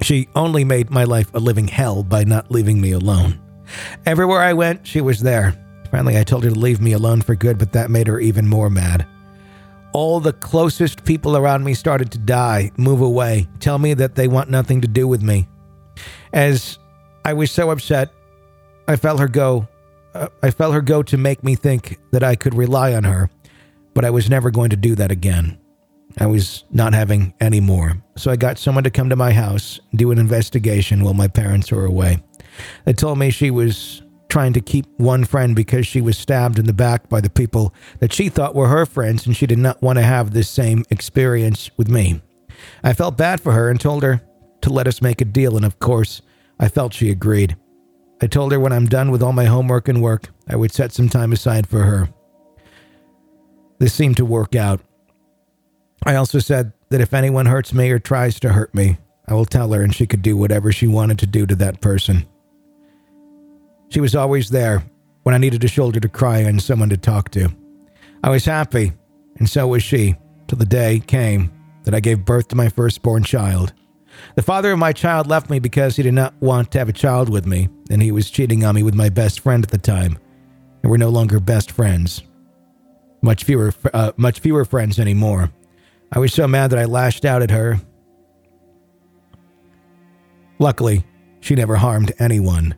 She 0.00 0.28
only 0.34 0.64
made 0.64 0.90
my 0.90 1.04
life 1.04 1.30
a 1.34 1.38
living 1.38 1.68
hell 1.68 2.02
by 2.02 2.24
not 2.24 2.50
leaving 2.50 2.80
me 2.80 2.92
alone. 2.92 3.40
Everywhere 4.06 4.40
I 4.40 4.52
went, 4.52 4.86
she 4.86 5.00
was 5.00 5.20
there. 5.20 5.54
Finally, 5.90 6.18
I 6.18 6.24
told 6.24 6.44
her 6.44 6.50
to 6.50 6.58
leave 6.58 6.80
me 6.80 6.92
alone 6.92 7.22
for 7.22 7.34
good, 7.34 7.58
but 7.58 7.72
that 7.72 7.90
made 7.90 8.06
her 8.06 8.18
even 8.18 8.48
more 8.48 8.70
mad. 8.70 9.06
All 9.92 10.18
the 10.18 10.32
closest 10.32 11.04
people 11.04 11.36
around 11.36 11.62
me 11.62 11.72
started 11.74 12.10
to 12.12 12.18
die, 12.18 12.72
move 12.76 13.00
away, 13.00 13.46
tell 13.60 13.78
me 13.78 13.94
that 13.94 14.16
they 14.16 14.26
want 14.26 14.50
nothing 14.50 14.80
to 14.80 14.88
do 14.88 15.06
with 15.06 15.22
me. 15.22 15.46
As 16.32 16.78
I 17.24 17.32
was 17.32 17.52
so 17.52 17.70
upset, 17.70 18.12
I 18.88 18.96
felt 18.96 19.20
her 19.20 19.28
go. 19.28 19.68
I 20.42 20.50
felt 20.50 20.74
her 20.74 20.82
go 20.82 21.02
to 21.02 21.16
make 21.16 21.42
me 21.42 21.54
think 21.54 21.98
that 22.12 22.22
I 22.22 22.36
could 22.36 22.54
rely 22.54 22.94
on 22.94 23.04
her, 23.04 23.30
but 23.94 24.04
I 24.04 24.10
was 24.10 24.30
never 24.30 24.50
going 24.50 24.70
to 24.70 24.76
do 24.76 24.94
that 24.94 25.10
again. 25.10 25.58
I 26.18 26.26
was 26.26 26.64
not 26.70 26.94
having 26.94 27.34
any 27.40 27.60
more. 27.60 27.96
So 28.16 28.30
I 28.30 28.36
got 28.36 28.58
someone 28.58 28.84
to 28.84 28.90
come 28.90 29.08
to 29.10 29.16
my 29.16 29.32
house, 29.32 29.80
do 29.94 30.12
an 30.12 30.18
investigation 30.18 31.02
while 31.02 31.14
my 31.14 31.26
parents 31.26 31.72
were 31.72 31.84
away. 31.84 32.22
They 32.84 32.92
told 32.92 33.18
me 33.18 33.30
she 33.30 33.50
was 33.50 34.02
trying 34.28 34.52
to 34.52 34.60
keep 34.60 34.86
one 34.98 35.24
friend 35.24 35.56
because 35.56 35.86
she 35.86 36.00
was 36.00 36.16
stabbed 36.16 36.58
in 36.58 36.66
the 36.66 36.72
back 36.72 37.08
by 37.08 37.20
the 37.20 37.30
people 37.30 37.74
that 37.98 38.12
she 38.12 38.28
thought 38.28 38.54
were 38.54 38.68
her 38.68 38.86
friends 38.86 39.26
and 39.26 39.36
she 39.36 39.46
did 39.46 39.58
not 39.58 39.82
want 39.82 39.98
to 39.98 40.02
have 40.02 40.32
this 40.32 40.48
same 40.48 40.84
experience 40.90 41.70
with 41.76 41.88
me. 41.88 42.22
I 42.82 42.92
felt 42.92 43.16
bad 43.16 43.40
for 43.40 43.52
her 43.52 43.68
and 43.68 43.80
told 43.80 44.02
her 44.02 44.20
to 44.62 44.70
let 44.70 44.88
us 44.88 45.02
make 45.02 45.20
a 45.20 45.26
deal, 45.26 45.56
and 45.56 45.64
of 45.64 45.78
course, 45.78 46.22
I 46.58 46.68
felt 46.68 46.94
she 46.94 47.10
agreed. 47.10 47.56
I 48.22 48.26
told 48.26 48.52
her 48.52 48.60
when 48.60 48.72
I'm 48.72 48.86
done 48.86 49.10
with 49.10 49.22
all 49.22 49.32
my 49.32 49.44
homework 49.44 49.88
and 49.88 50.02
work, 50.02 50.28
I 50.48 50.56
would 50.56 50.72
set 50.72 50.92
some 50.92 51.08
time 51.08 51.32
aside 51.32 51.66
for 51.66 51.82
her. 51.82 52.08
This 53.78 53.92
seemed 53.92 54.16
to 54.18 54.24
work 54.24 54.54
out. 54.54 54.80
I 56.06 56.14
also 56.14 56.38
said 56.38 56.72
that 56.90 57.00
if 57.00 57.12
anyone 57.12 57.46
hurts 57.46 57.72
me 57.72 57.90
or 57.90 57.98
tries 57.98 58.38
to 58.40 58.52
hurt 58.52 58.74
me, 58.74 58.98
I 59.26 59.34
will 59.34 59.46
tell 59.46 59.72
her 59.72 59.82
and 59.82 59.94
she 59.94 60.06
could 60.06 60.22
do 60.22 60.36
whatever 60.36 60.70
she 60.70 60.86
wanted 60.86 61.18
to 61.20 61.26
do 61.26 61.46
to 61.46 61.54
that 61.56 61.80
person. 61.80 62.26
She 63.88 64.00
was 64.00 64.14
always 64.14 64.50
there 64.50 64.82
when 65.22 65.34
I 65.34 65.38
needed 65.38 65.64
a 65.64 65.68
shoulder 65.68 66.00
to 66.00 66.08
cry 66.08 66.44
on, 66.44 66.60
someone 66.60 66.90
to 66.90 66.96
talk 66.96 67.30
to. 67.30 67.48
I 68.22 68.30
was 68.30 68.44
happy, 68.44 68.92
and 69.38 69.48
so 69.48 69.68
was 69.68 69.82
she, 69.82 70.16
till 70.46 70.58
the 70.58 70.66
day 70.66 71.00
came 71.00 71.52
that 71.84 71.94
I 71.94 72.00
gave 72.00 72.24
birth 72.24 72.48
to 72.48 72.56
my 72.56 72.68
firstborn 72.68 73.24
child. 73.24 73.72
The 74.34 74.42
father 74.42 74.72
of 74.72 74.78
my 74.78 74.92
child 74.92 75.28
left 75.28 75.48
me 75.48 75.60
because 75.60 75.94
he 75.94 76.02
did 76.02 76.14
not 76.14 76.34
want 76.40 76.72
to 76.72 76.78
have 76.78 76.88
a 76.88 76.92
child 76.92 77.28
with 77.28 77.46
me, 77.46 77.68
and 77.88 78.02
he 78.02 78.10
was 78.10 78.30
cheating 78.30 78.64
on 78.64 78.74
me 78.74 78.82
with 78.82 78.94
my 78.94 79.08
best 79.08 79.40
friend 79.40 79.62
at 79.62 79.70
the 79.70 79.78
time. 79.78 80.18
And 80.82 80.90
we're 80.90 80.96
no 80.96 81.08
longer 81.08 81.38
best 81.38 81.70
friends. 81.70 82.22
Much 83.22 83.44
fewer, 83.44 83.72
uh, 83.92 84.12
much 84.16 84.40
fewer 84.40 84.64
friends 84.64 84.98
anymore. 84.98 85.52
I 86.12 86.18
was 86.18 86.34
so 86.34 86.48
mad 86.48 86.70
that 86.70 86.78
I 86.78 86.84
lashed 86.84 87.24
out 87.24 87.42
at 87.42 87.50
her. 87.50 87.80
Luckily, 90.58 91.04
she 91.40 91.54
never 91.54 91.76
harmed 91.76 92.12
anyone. 92.18 92.74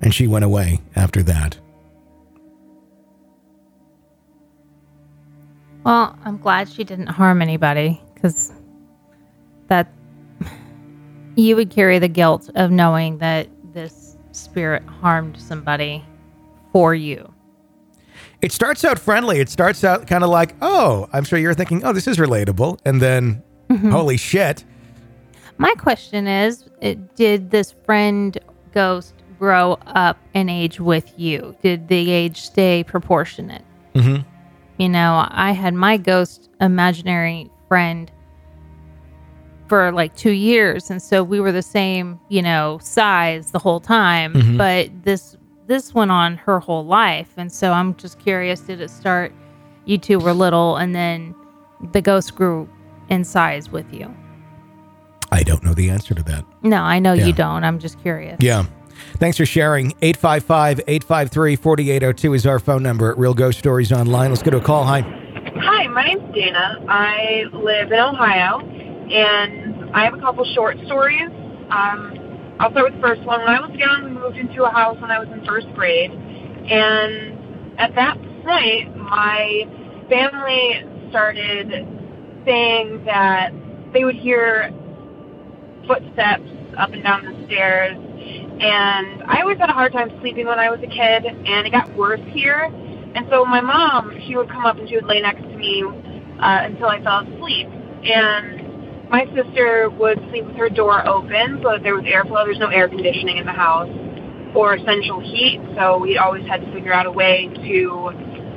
And 0.00 0.12
she 0.12 0.26
went 0.26 0.44
away 0.44 0.80
after 0.96 1.22
that. 1.22 1.58
Well, 5.84 6.18
I'm 6.24 6.36
glad 6.38 6.68
she 6.68 6.82
didn't 6.82 7.06
harm 7.06 7.40
anybody 7.40 8.00
because 8.14 8.52
that 9.68 9.95
you 11.36 11.54
would 11.54 11.70
carry 11.70 11.98
the 11.98 12.08
guilt 12.08 12.50
of 12.54 12.70
knowing 12.70 13.18
that 13.18 13.48
this 13.72 14.16
spirit 14.32 14.82
harmed 14.84 15.38
somebody 15.38 16.04
for 16.72 16.94
you. 16.94 17.32
It 18.42 18.52
starts 18.52 18.84
out 18.84 18.98
friendly. 18.98 19.38
It 19.38 19.48
starts 19.48 19.84
out 19.84 20.06
kind 20.06 20.24
of 20.24 20.30
like, 20.30 20.54
oh, 20.60 21.08
I'm 21.12 21.24
sure 21.24 21.38
you're 21.38 21.54
thinking, 21.54 21.84
oh, 21.84 21.92
this 21.92 22.06
is 22.06 22.18
relatable. 22.18 22.78
And 22.84 23.00
then, 23.00 23.42
holy 23.90 24.16
shit. 24.16 24.64
My 25.58 25.72
question 25.78 26.26
is 26.26 26.68
it, 26.80 27.16
Did 27.16 27.50
this 27.50 27.74
friend 27.84 28.38
ghost 28.72 29.14
grow 29.38 29.78
up 29.86 30.18
and 30.34 30.50
age 30.50 30.80
with 30.80 31.18
you? 31.18 31.56
Did 31.62 31.88
the 31.88 32.10
age 32.10 32.42
stay 32.42 32.84
proportionate? 32.84 33.64
Mm-hmm. 33.94 34.28
You 34.78 34.88
know, 34.88 35.26
I 35.30 35.52
had 35.52 35.72
my 35.72 35.96
ghost 35.96 36.50
imaginary 36.60 37.50
friend 37.68 38.10
for 39.68 39.90
like 39.92 40.14
two 40.16 40.30
years, 40.32 40.90
and 40.90 41.00
so 41.02 41.22
we 41.24 41.40
were 41.40 41.52
the 41.52 41.62
same, 41.62 42.18
you 42.28 42.42
know, 42.42 42.78
size 42.82 43.50
the 43.52 43.58
whole 43.58 43.80
time. 43.80 44.32
Mhm. 44.34 44.58
But 44.58 44.90
this 45.04 45.36
this 45.66 45.92
went 45.94 46.10
on 46.12 46.36
her 46.36 46.60
whole 46.60 46.84
life, 46.86 47.30
and 47.36 47.50
so 47.50 47.72
I'm 47.72 47.94
just 47.96 48.18
curious: 48.18 48.60
did 48.60 48.80
it 48.80 48.90
start? 48.90 49.32
You 49.84 49.98
two 49.98 50.18
were 50.18 50.32
little, 50.32 50.76
and 50.76 50.94
then 50.94 51.34
the 51.92 52.00
ghost 52.00 52.34
grew 52.36 52.68
in 53.08 53.24
size 53.24 53.70
with 53.70 53.92
you. 53.92 54.12
I 55.32 55.42
don't 55.42 55.62
know 55.64 55.74
the 55.74 55.90
answer 55.90 56.14
to 56.14 56.22
that. 56.24 56.44
No, 56.62 56.82
I 56.82 56.98
know 56.98 57.12
Yeah. 57.12 57.26
you 57.26 57.32
don't. 57.32 57.64
I'm 57.64 57.78
just 57.78 58.00
curious. 58.00 58.36
Yeah. 58.40 58.64
Thanks 59.18 59.36
for 59.36 59.44
sharing. 59.44 59.92
855 60.02 60.80
853 60.86 61.56
4802 61.56 62.32
is 62.34 62.46
our 62.46 62.58
phone 62.58 62.82
number 62.82 63.10
at 63.10 63.18
Real 63.18 63.34
Ghost 63.34 63.58
Stories 63.58 63.92
Online. 63.92 64.30
Let's 64.30 64.42
go 64.42 64.50
to 64.52 64.56
a 64.58 64.60
call. 64.60 64.84
Hi. 64.84 65.00
Hi, 65.60 65.86
my 65.88 66.04
name's 66.04 66.34
Dana. 66.34 66.82
I 66.88 67.44
live 67.52 67.92
in 67.92 67.98
Ohio, 67.98 68.60
and 69.10 69.90
I 69.94 70.04
have 70.04 70.14
a 70.14 70.20
couple 70.20 70.44
short 70.54 70.76
stories. 70.86 71.28
Um, 71.70 72.56
I'll 72.58 72.70
start 72.70 72.92
with 72.92 73.00
the 73.00 73.06
first 73.06 73.22
one. 73.22 73.40
When 73.40 73.48
I 73.48 73.60
was 73.60 73.70
young, 73.76 74.04
we 74.04 74.10
moved 74.10 74.38
into 74.38 74.64
a 74.64 74.70
house 74.70 75.00
when 75.00 75.10
I 75.10 75.18
was 75.18 75.28
in 75.28 75.44
first 75.44 75.66
grade, 75.74 76.10
and 76.10 77.78
at 77.78 77.94
that 77.94 78.16
point, 78.42 78.96
my 78.96 79.64
family 80.08 80.84
started 81.10 81.86
saying 82.44 83.04
that 83.04 83.50
they 83.92 84.04
would 84.04 84.14
hear 84.16 84.70
footsteps 85.86 86.48
up 86.78 86.92
and 86.92 87.02
down 87.02 87.24
the 87.24 87.46
stairs, 87.46 87.96
and 87.96 89.22
I 89.24 89.40
always 89.42 89.58
had 89.58 89.68
a 89.68 89.74
hard 89.74 89.92
time 89.92 90.10
sleeping 90.20 90.46
when 90.46 90.58
I 90.58 90.70
was 90.70 90.80
a 90.80 90.88
kid, 90.88 91.26
and 91.26 91.66
it 91.66 91.70
got 91.70 91.94
worse 91.94 92.20
here. 92.28 92.70
And 93.16 93.26
so 93.30 93.44
my 93.44 93.60
mom, 93.60 94.12
she 94.26 94.36
would 94.36 94.50
come 94.50 94.66
up 94.66 94.78
and 94.78 94.88
she 94.88 94.94
would 94.96 95.06
lay 95.06 95.20
next 95.22 95.40
to 95.42 95.56
me 95.56 95.82
uh, 95.82 96.68
until 96.68 96.86
I 96.86 97.02
fell 97.02 97.20
asleep. 97.20 97.66
And 98.04 98.65
my 99.10 99.24
sister 99.34 99.88
would 99.90 100.18
sleep 100.30 100.46
with 100.46 100.56
her 100.56 100.68
door 100.68 101.06
open 101.06 101.60
so 101.62 101.78
there 101.82 101.94
was 101.94 102.04
airflow. 102.04 102.44
There's 102.44 102.58
no 102.58 102.68
air 102.68 102.88
conditioning 102.88 103.38
in 103.38 103.46
the 103.46 103.52
house 103.52 103.90
or 104.54 104.78
central 104.78 105.20
heat, 105.20 105.60
so 105.76 105.98
we 105.98 106.18
always 106.18 106.46
had 106.46 106.60
to 106.60 106.72
figure 106.72 106.92
out 106.92 107.06
a 107.06 107.12
way 107.12 107.48
to 107.68 108.10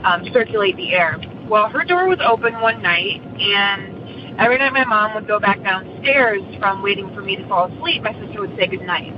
um, 0.05 0.23
circulate 0.33 0.75
the 0.77 0.93
air. 0.93 1.19
Well, 1.49 1.69
her 1.69 1.83
door 1.83 2.07
was 2.07 2.19
open 2.25 2.61
one 2.61 2.81
night, 2.81 3.21
and 3.21 4.39
every 4.39 4.57
night 4.57 4.71
my 4.71 4.85
mom 4.85 5.13
would 5.15 5.27
go 5.27 5.39
back 5.39 5.61
downstairs 5.61 6.41
from 6.57 6.81
waiting 6.81 7.13
for 7.13 7.21
me 7.21 7.35
to 7.35 7.47
fall 7.47 7.71
asleep, 7.73 8.03
my 8.03 8.13
sister 8.13 8.39
would 8.39 8.55
say 8.57 8.67
goodnight. 8.67 9.11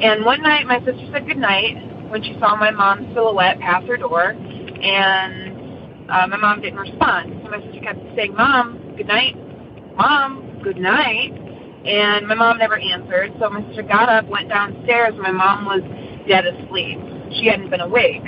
And 0.00 0.24
one 0.24 0.42
night, 0.42 0.66
my 0.66 0.78
sister 0.80 1.08
said 1.12 1.26
goodnight 1.26 2.10
when 2.10 2.22
she 2.22 2.36
saw 2.40 2.56
my 2.56 2.70
mom's 2.70 3.12
silhouette 3.14 3.58
pass 3.60 3.84
her 3.86 3.96
door, 3.96 4.30
and 4.32 6.10
uh, 6.10 6.26
my 6.26 6.36
mom 6.36 6.60
didn't 6.60 6.78
respond. 6.78 7.40
So 7.44 7.50
my 7.50 7.60
sister 7.62 7.80
kept 7.80 8.00
saying, 8.16 8.34
"Mom, 8.34 8.94
good 8.96 9.06
night, 9.06 9.36
Mom, 9.96 10.60
good 10.62 10.76
night," 10.76 11.32
and 11.86 12.26
my 12.26 12.34
mom 12.34 12.58
never 12.58 12.78
answered. 12.78 13.32
So 13.40 13.50
my 13.50 13.66
sister 13.68 13.82
got 13.82 14.08
up, 14.08 14.26
went 14.26 14.48
downstairs. 14.48 15.14
My 15.18 15.30
mom 15.30 15.64
was 15.64 15.82
dead 16.28 16.46
asleep. 16.46 16.98
She 17.38 17.46
hadn't 17.46 17.70
been 17.70 17.80
awake. 17.80 18.22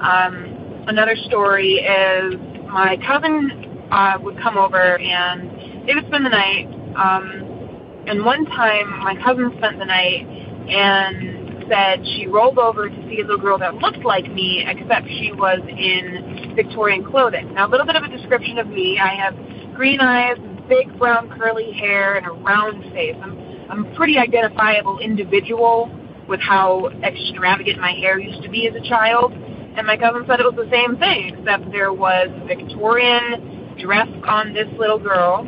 Um, 0.00 0.84
another 0.86 1.16
story 1.26 1.74
is 1.74 2.34
my 2.68 2.96
cousin 3.06 3.88
uh, 3.90 4.18
would 4.22 4.40
come 4.40 4.56
over 4.56 4.98
and 4.98 5.86
they 5.86 5.94
would 5.94 6.06
spend 6.06 6.24
the 6.24 6.30
night. 6.30 6.66
Um, 6.96 8.04
and 8.06 8.24
one 8.24 8.46
time, 8.46 8.98
my 9.00 9.14
cousin 9.22 9.52
spent 9.58 9.78
the 9.78 9.84
night 9.84 10.26
and 10.68 11.64
said 11.68 12.04
she 12.16 12.26
rolled 12.26 12.58
over 12.58 12.88
to 12.88 12.96
see 13.08 13.20
a 13.20 13.22
little 13.22 13.38
girl 13.38 13.58
that 13.58 13.74
looked 13.74 14.04
like 14.04 14.30
me, 14.32 14.64
except 14.66 15.06
she 15.08 15.32
was 15.32 15.60
in 15.68 16.54
Victorian 16.56 17.04
clothing. 17.04 17.54
Now, 17.54 17.66
a 17.66 17.70
little 17.70 17.86
bit 17.86 17.96
of 17.96 18.02
a 18.02 18.08
description 18.08 18.58
of 18.58 18.66
me. 18.66 18.98
I 18.98 19.14
have 19.14 19.34
green 19.74 20.00
eyes, 20.00 20.36
big 20.70 20.96
brown 20.98 21.28
curly 21.36 21.72
hair, 21.72 22.16
and 22.16 22.26
a 22.26 22.30
round 22.30 22.84
face. 22.94 23.16
I'm, 23.20 23.36
I'm 23.68 23.86
a 23.86 23.96
pretty 23.96 24.16
identifiable 24.16 25.00
individual 25.00 25.90
with 26.28 26.40
how 26.40 26.88
extravagant 27.02 27.80
my 27.80 27.90
hair 27.90 28.18
used 28.18 28.42
to 28.44 28.48
be 28.48 28.68
as 28.68 28.74
a 28.74 28.88
child. 28.88 29.32
And 29.32 29.86
my 29.86 29.96
cousin 29.96 30.24
said 30.28 30.38
it 30.40 30.46
was 30.46 30.54
the 30.54 30.70
same 30.70 30.96
thing, 30.96 31.34
except 31.34 31.70
there 31.72 31.92
was 31.92 32.28
a 32.42 32.46
Victorian 32.46 33.76
dress 33.78 34.08
on 34.28 34.54
this 34.54 34.68
little 34.78 34.98
girl. 34.98 35.40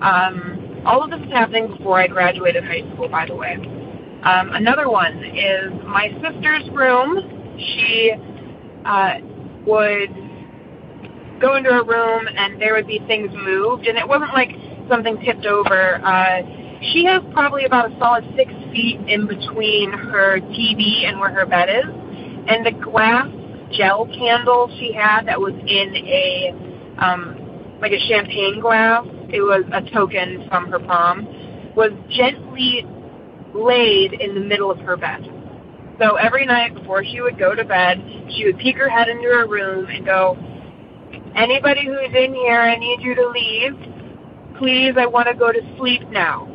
Um, 0.00 0.82
all 0.86 1.02
of 1.02 1.10
this 1.10 1.20
is 1.20 1.32
happening 1.32 1.66
before 1.66 2.00
I 2.00 2.06
graduated 2.06 2.62
high 2.62 2.88
school, 2.94 3.08
by 3.08 3.26
the 3.26 3.34
way. 3.34 3.54
Um, 4.22 4.54
another 4.54 4.88
one 4.88 5.24
is 5.24 5.72
my 5.84 6.10
sister's 6.22 6.68
room. 6.70 7.56
She 7.58 8.12
uh, 8.84 9.14
would 9.66 10.27
go 11.40 11.56
into 11.56 11.70
her 11.70 11.84
room 11.84 12.28
and 12.28 12.60
there 12.60 12.74
would 12.74 12.86
be 12.86 12.98
things 13.06 13.30
moved, 13.32 13.86
and 13.86 13.98
it 13.98 14.06
wasn't 14.06 14.32
like 14.32 14.50
something 14.88 15.18
tipped 15.24 15.46
over. 15.46 15.96
Uh, 16.04 16.42
she 16.92 17.04
has 17.04 17.22
probably 17.32 17.64
about 17.64 17.90
a 17.90 17.98
solid 17.98 18.24
six 18.36 18.52
feet 18.72 19.00
in 19.06 19.26
between 19.26 19.92
her 19.92 20.40
TV 20.40 21.06
and 21.06 21.18
where 21.18 21.32
her 21.32 21.46
bed 21.46 21.68
is, 21.68 21.86
and 22.48 22.64
the 22.64 22.72
glass 22.72 23.28
gel 23.72 24.06
candle 24.06 24.68
she 24.78 24.92
had 24.92 25.26
that 25.26 25.38
was 25.40 25.52
in 25.52 25.96
a 25.96 26.54
um, 26.98 27.78
like 27.80 27.92
a 27.92 28.00
champagne 28.08 28.60
glass. 28.60 29.04
It 29.30 29.42
was 29.42 29.64
a 29.72 29.82
token 29.92 30.46
from 30.48 30.70
her 30.70 30.78
prom. 30.78 31.26
Was 31.76 31.92
gently 32.10 32.84
laid 33.54 34.14
in 34.14 34.34
the 34.34 34.40
middle 34.40 34.70
of 34.70 34.78
her 34.80 34.96
bed. 34.96 35.22
So 36.00 36.14
every 36.14 36.46
night 36.46 36.74
before 36.74 37.04
she 37.04 37.20
would 37.20 37.38
go 37.38 37.54
to 37.54 37.64
bed, 37.64 37.98
she 38.36 38.44
would 38.46 38.58
peek 38.58 38.76
her 38.76 38.88
head 38.88 39.08
into 39.08 39.24
her 39.24 39.46
room 39.46 39.86
and 39.86 40.04
go, 40.04 40.36
Anybody 41.36 41.86
who's 41.86 42.14
in 42.14 42.34
here, 42.34 42.60
I 42.60 42.76
need 42.76 43.00
you 43.00 43.14
to 43.14 43.28
leave. 43.28 43.72
Please, 44.58 44.94
I 44.98 45.06
want 45.06 45.28
to 45.28 45.34
go 45.34 45.52
to 45.52 45.60
sleep 45.78 46.02
now. 46.10 46.46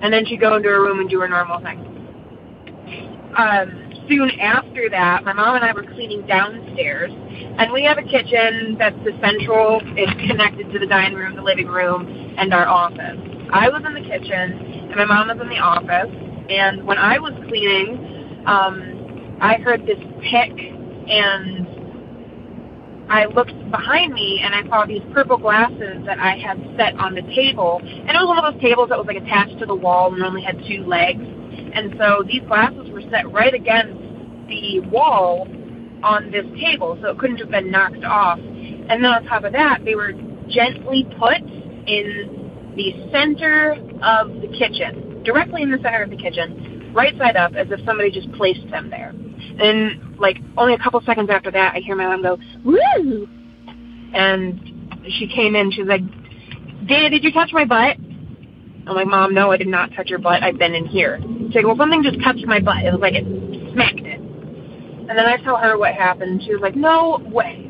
And 0.00 0.12
then 0.12 0.24
she'd 0.26 0.40
go 0.40 0.56
into 0.56 0.68
her 0.68 0.80
room 0.80 1.00
and 1.00 1.10
do 1.10 1.20
her 1.20 1.28
normal 1.28 1.60
thing. 1.60 1.84
Um, 3.36 3.88
soon 4.08 4.30
after 4.40 4.88
that, 4.90 5.24
my 5.24 5.32
mom 5.32 5.56
and 5.56 5.64
I 5.64 5.72
were 5.72 5.82
cleaning 5.82 6.26
downstairs, 6.26 7.12
and 7.12 7.72
we 7.72 7.84
have 7.84 7.98
a 7.98 8.02
kitchen 8.02 8.76
that's 8.78 8.96
the 9.04 9.12
central, 9.20 9.80
it's 9.96 10.12
connected 10.26 10.72
to 10.72 10.78
the 10.78 10.86
dining 10.86 11.16
room, 11.16 11.36
the 11.36 11.42
living 11.42 11.66
room, 11.66 12.34
and 12.38 12.54
our 12.54 12.66
office. 12.66 13.18
I 13.52 13.68
was 13.68 13.82
in 13.86 13.94
the 13.94 14.00
kitchen, 14.00 14.88
and 14.88 14.96
my 14.96 15.04
mom 15.04 15.28
was 15.28 15.38
in 15.40 15.48
the 15.48 15.60
office, 15.60 16.10
and 16.48 16.84
when 16.86 16.98
I 16.98 17.18
was 17.18 17.32
cleaning, 17.48 18.42
um, 18.46 19.38
I 19.40 19.54
heard 19.56 19.82
this 19.82 20.00
tick, 20.30 20.52
and 20.56 21.67
I 23.10 23.24
looked 23.26 23.54
behind 23.70 24.12
me 24.12 24.40
and 24.42 24.54
I 24.54 24.68
saw 24.68 24.84
these 24.84 25.02
purple 25.12 25.38
glasses 25.38 26.04
that 26.04 26.18
I 26.18 26.36
had 26.36 26.58
set 26.76 26.94
on 26.98 27.14
the 27.14 27.22
table. 27.34 27.80
And 27.82 28.10
it 28.10 28.20
was 28.20 28.28
one 28.28 28.44
of 28.44 28.52
those 28.52 28.62
tables 28.62 28.90
that 28.90 28.98
was 28.98 29.06
like 29.06 29.16
attached 29.16 29.58
to 29.60 29.66
the 29.66 29.74
wall 29.74 30.12
and 30.12 30.22
only 30.22 30.42
had 30.42 30.58
two 30.68 30.84
legs. 30.84 31.20
And 31.20 31.94
so 31.98 32.22
these 32.26 32.42
glasses 32.42 32.90
were 32.90 33.02
set 33.10 33.30
right 33.32 33.54
against 33.54 33.96
the 34.48 34.80
wall 34.90 35.46
on 36.02 36.30
this 36.30 36.46
table, 36.60 36.98
so 37.02 37.10
it 37.10 37.18
couldn't 37.18 37.38
have 37.38 37.50
been 37.50 37.70
knocked 37.70 38.04
off. 38.04 38.38
And 38.38 39.04
then 39.04 39.06
on 39.06 39.24
top 39.24 39.44
of 39.44 39.52
that, 39.52 39.80
they 39.84 39.94
were 39.94 40.12
gently 40.48 41.06
put 41.18 41.38
in 41.38 42.72
the 42.76 43.08
center 43.10 43.72
of 44.02 44.40
the 44.40 44.48
kitchen, 44.56 45.22
directly 45.24 45.62
in 45.62 45.70
the 45.70 45.78
center 45.82 46.02
of 46.02 46.10
the 46.10 46.16
kitchen, 46.16 46.92
right 46.94 47.16
side 47.18 47.36
up, 47.36 47.54
as 47.54 47.66
if 47.70 47.84
somebody 47.84 48.10
just 48.10 48.30
placed 48.32 48.68
them 48.70 48.90
there. 48.90 49.12
And 49.60 50.07
like 50.18 50.38
only 50.56 50.74
a 50.74 50.78
couple 50.78 51.00
seconds 51.02 51.30
after 51.30 51.50
that, 51.50 51.74
I 51.74 51.80
hear 51.80 51.96
my 51.96 52.06
mom 52.06 52.22
go, 52.22 52.38
"Woo!" 52.64 53.28
And 54.14 55.04
she 55.18 55.26
came 55.26 55.56
in. 55.56 55.70
She's 55.70 55.86
like, 55.86 56.02
"Dana, 56.86 57.10
did 57.10 57.24
you 57.24 57.32
touch 57.32 57.50
my 57.52 57.64
butt?" 57.64 57.96
I'm 58.86 58.94
like, 58.94 59.06
"Mom, 59.06 59.34
no, 59.34 59.50
I 59.52 59.56
did 59.56 59.68
not 59.68 59.92
touch 59.94 60.08
your 60.08 60.18
butt. 60.18 60.42
I've 60.42 60.58
been 60.58 60.74
in 60.74 60.86
here." 60.86 61.20
She's 61.46 61.56
like, 61.56 61.66
"Well, 61.66 61.76
something 61.76 62.02
just 62.02 62.20
touched 62.22 62.46
my 62.46 62.60
butt. 62.60 62.84
It 62.84 62.92
was 62.92 63.00
like 63.00 63.14
it 63.14 63.24
smacked 63.72 64.00
it." 64.00 64.20
And 64.20 65.10
then 65.10 65.26
I 65.26 65.36
tell 65.38 65.56
her 65.56 65.78
what 65.78 65.94
happened. 65.94 66.42
She 66.44 66.52
was 66.52 66.60
like, 66.60 66.76
"No 66.76 67.20
way." 67.30 67.64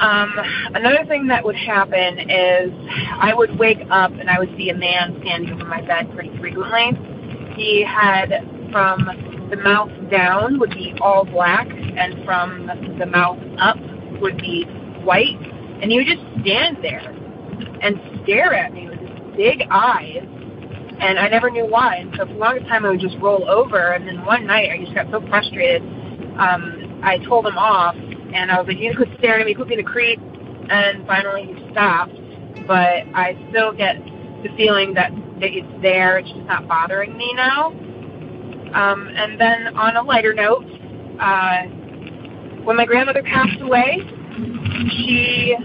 Um, 0.00 0.32
another 0.74 1.04
thing 1.06 1.26
that 1.26 1.44
would 1.44 1.56
happen 1.56 2.18
is 2.18 2.72
I 3.20 3.34
would 3.34 3.58
wake 3.58 3.80
up 3.90 4.10
and 4.12 4.30
I 4.30 4.38
would 4.38 4.48
see 4.56 4.70
a 4.70 4.74
man 4.74 5.18
standing 5.20 5.52
over 5.52 5.66
my 5.66 5.82
bed 5.82 6.10
pretty 6.14 6.34
frequently. 6.38 6.92
He 7.54 7.84
had 7.84 8.30
from 8.72 9.29
the 9.50 9.56
mouth 9.56 9.90
down 10.10 10.58
would 10.60 10.70
be 10.70 10.94
all 11.00 11.24
black, 11.24 11.66
and 11.68 12.24
from 12.24 12.66
the 12.98 13.06
mouth 13.06 13.38
up 13.58 13.76
would 14.20 14.38
be 14.38 14.64
white. 15.02 15.38
And 15.82 15.90
he 15.90 15.98
would 15.98 16.06
just 16.06 16.22
stand 16.42 16.78
there 16.82 17.10
and 17.82 18.00
stare 18.22 18.54
at 18.54 18.72
me 18.72 18.88
with 18.88 19.00
his 19.00 19.36
big 19.36 19.62
eyes. 19.70 20.22
And 21.00 21.18
I 21.18 21.28
never 21.28 21.50
knew 21.50 21.66
why. 21.66 21.96
And 21.96 22.10
so 22.16 22.26
for 22.26 22.32
the 22.32 22.38
longest 22.38 22.68
time, 22.68 22.84
I 22.84 22.90
would 22.90 23.00
just 23.00 23.16
roll 23.18 23.48
over. 23.48 23.92
And 23.92 24.06
then 24.06 24.24
one 24.24 24.46
night, 24.46 24.70
I 24.70 24.78
just 24.84 24.94
got 24.94 25.10
so 25.10 25.26
frustrated. 25.28 25.82
Um, 26.38 27.00
I 27.02 27.18
told 27.26 27.46
him 27.46 27.56
off, 27.56 27.96
and 27.96 28.50
I 28.50 28.58
was 28.58 28.68
like, 28.68 28.78
"You 28.78 28.94
quit 28.94 29.08
staring 29.18 29.40
at 29.40 29.46
me, 29.46 29.54
quit 29.54 29.68
being 29.68 29.80
a 29.80 29.84
creep." 29.84 30.20
And 30.68 31.06
finally, 31.06 31.46
he 31.46 31.70
stopped. 31.72 32.14
But 32.66 33.08
I 33.14 33.36
still 33.48 33.72
get 33.72 33.96
the 34.42 34.50
feeling 34.56 34.94
that 34.94 35.10
it's 35.40 35.82
there. 35.82 36.18
It's 36.18 36.28
just 36.28 36.46
not 36.46 36.68
bothering 36.68 37.16
me 37.16 37.32
now. 37.34 37.72
Um, 38.74 39.08
and 39.08 39.40
then 39.40 39.76
on 39.76 39.96
a 39.96 40.02
lighter 40.02 40.32
note, 40.32 40.64
uh, 41.20 41.62
when 42.64 42.76
my 42.76 42.84
grandmother 42.84 43.22
passed 43.22 43.60
away, 43.60 43.98
she 44.90 45.56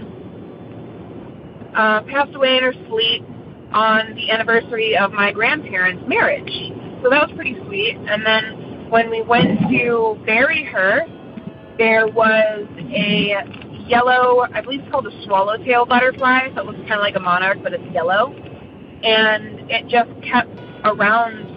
uh, 1.74 2.02
passed 2.02 2.34
away 2.34 2.56
in 2.56 2.62
her 2.64 2.74
sleep 2.88 3.22
on 3.72 4.14
the 4.14 4.30
anniversary 4.30 4.96
of 4.96 5.12
my 5.12 5.32
grandparents' 5.32 6.02
marriage. 6.08 6.50
So 7.02 7.10
that 7.10 7.28
was 7.28 7.30
pretty 7.36 7.56
sweet. 7.66 7.96
And 7.96 8.24
then 8.24 8.90
when 8.90 9.10
we 9.10 9.22
went 9.22 9.60
to 9.70 10.20
bury 10.24 10.64
her, 10.64 11.02
there 11.78 12.06
was 12.06 12.66
a 12.78 13.34
yellow, 13.86 14.46
I 14.52 14.60
believe 14.62 14.80
it's 14.80 14.90
called 14.90 15.06
a 15.06 15.24
swallowtail 15.24 15.86
butterfly, 15.86 16.48
so 16.54 16.60
it 16.62 16.66
looks 16.66 16.78
kind 16.80 16.94
of 16.94 17.00
like 17.00 17.16
a 17.16 17.20
monarch, 17.20 17.58
but 17.62 17.72
it's 17.72 17.84
yellow. 17.92 18.32
And 18.32 19.70
it 19.70 19.86
just 19.88 20.10
kept 20.24 20.50
around 20.84 21.55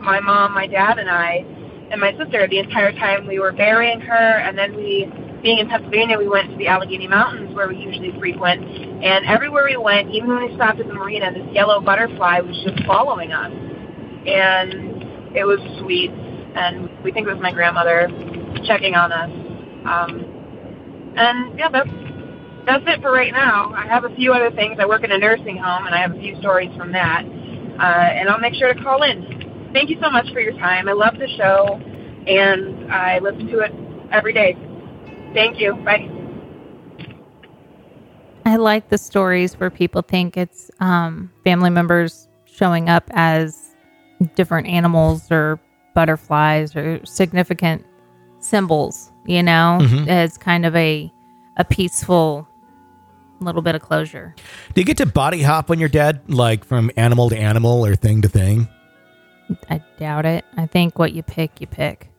my 0.00 0.20
mom, 0.20 0.54
my 0.54 0.66
dad, 0.66 0.98
and 0.98 1.08
I, 1.10 1.44
and 1.90 2.00
my 2.00 2.12
sister 2.18 2.46
the 2.48 2.58
entire 2.58 2.92
time 2.92 3.26
we 3.26 3.38
were 3.38 3.52
burying 3.52 4.00
her. 4.00 4.38
And 4.38 4.56
then 4.56 4.74
we, 4.74 5.10
being 5.42 5.58
in 5.58 5.68
Pennsylvania, 5.68 6.18
we 6.18 6.28
went 6.28 6.50
to 6.50 6.56
the 6.56 6.66
Allegheny 6.66 7.06
Mountains 7.06 7.54
where 7.54 7.68
we 7.68 7.76
usually 7.76 8.12
frequent. 8.18 8.62
And 9.04 9.26
everywhere 9.26 9.64
we 9.68 9.76
went, 9.76 10.10
even 10.10 10.28
when 10.28 10.48
we 10.48 10.54
stopped 10.56 10.80
at 10.80 10.86
the 10.86 10.94
marina, 10.94 11.32
this 11.32 11.46
yellow 11.52 11.80
butterfly 11.80 12.40
was 12.40 12.56
just 12.64 12.84
following 12.86 13.32
us. 13.32 13.52
And 14.26 15.36
it 15.36 15.44
was 15.44 15.60
sweet. 15.80 16.10
And 16.10 16.90
we 17.04 17.12
think 17.12 17.26
it 17.28 17.32
was 17.32 17.42
my 17.42 17.52
grandmother 17.52 18.08
checking 18.66 18.94
on 18.94 19.12
us. 19.12 19.30
Um, 19.86 21.14
and 21.16 21.58
yeah, 21.58 21.68
that's 21.70 21.90
that's 22.66 22.82
it 22.86 23.00
for 23.00 23.12
right 23.12 23.32
now. 23.32 23.72
I 23.72 23.86
have 23.86 24.04
a 24.04 24.14
few 24.16 24.32
other 24.32 24.50
things. 24.50 24.78
I 24.80 24.86
work 24.86 25.04
in 25.04 25.12
a 25.12 25.18
nursing 25.18 25.56
home, 25.56 25.86
and 25.86 25.94
I 25.94 26.00
have 26.00 26.10
a 26.10 26.18
few 26.18 26.36
stories 26.40 26.70
from 26.76 26.90
that. 26.92 27.22
Uh, 27.24 27.82
and 27.84 28.28
I'll 28.28 28.40
make 28.40 28.54
sure 28.54 28.74
to 28.74 28.82
call 28.82 29.04
in 29.04 29.35
thank 29.76 29.90
you 29.90 29.98
so 30.00 30.08
much 30.10 30.32
for 30.32 30.40
your 30.40 30.54
time. 30.54 30.88
I 30.88 30.92
love 30.92 31.18
the 31.18 31.28
show, 31.36 31.74
and 32.26 32.90
I 32.90 33.18
listen 33.18 33.46
to 33.48 33.58
it 33.60 33.72
every 34.10 34.32
day. 34.32 34.56
Thank 35.34 35.60
you. 35.60 35.74
Bye. 35.84 36.10
I 38.46 38.56
like 38.56 38.88
the 38.88 38.96
stories 38.96 39.54
where 39.60 39.70
people 39.70 40.00
think 40.02 40.36
it's 40.36 40.70
um, 40.80 41.30
family 41.44 41.68
members 41.68 42.26
showing 42.46 42.88
up 42.88 43.04
as 43.12 43.74
different 44.34 44.66
animals 44.66 45.30
or 45.30 45.60
butterflies 45.94 46.74
or 46.74 47.04
significant 47.04 47.84
symbols. 48.38 49.12
You 49.26 49.42
know, 49.42 49.78
Mhm. 49.82 50.06
as 50.08 50.38
kind 50.38 50.64
of 50.64 50.74
a 50.76 51.12
a 51.58 51.64
peaceful 51.64 52.46
little 53.40 53.60
bit 53.60 53.74
of 53.74 53.82
closure. 53.82 54.34
Do 54.72 54.80
you 54.80 54.84
get 54.86 54.96
to 54.98 55.06
body 55.06 55.42
hop 55.42 55.68
when 55.68 55.80
you're 55.80 55.88
dead, 55.90 56.20
like 56.28 56.64
from 56.64 56.90
animal 56.96 57.28
to 57.30 57.36
animal 57.36 57.84
or 57.84 57.94
thing 57.94 58.22
to 58.22 58.28
thing? 58.28 58.68
I 59.70 59.82
doubt 59.98 60.26
it. 60.26 60.44
I 60.56 60.66
think 60.66 60.98
what 60.98 61.12
you 61.12 61.22
pick, 61.22 61.60
you 61.60 61.66
pick. 61.66 62.10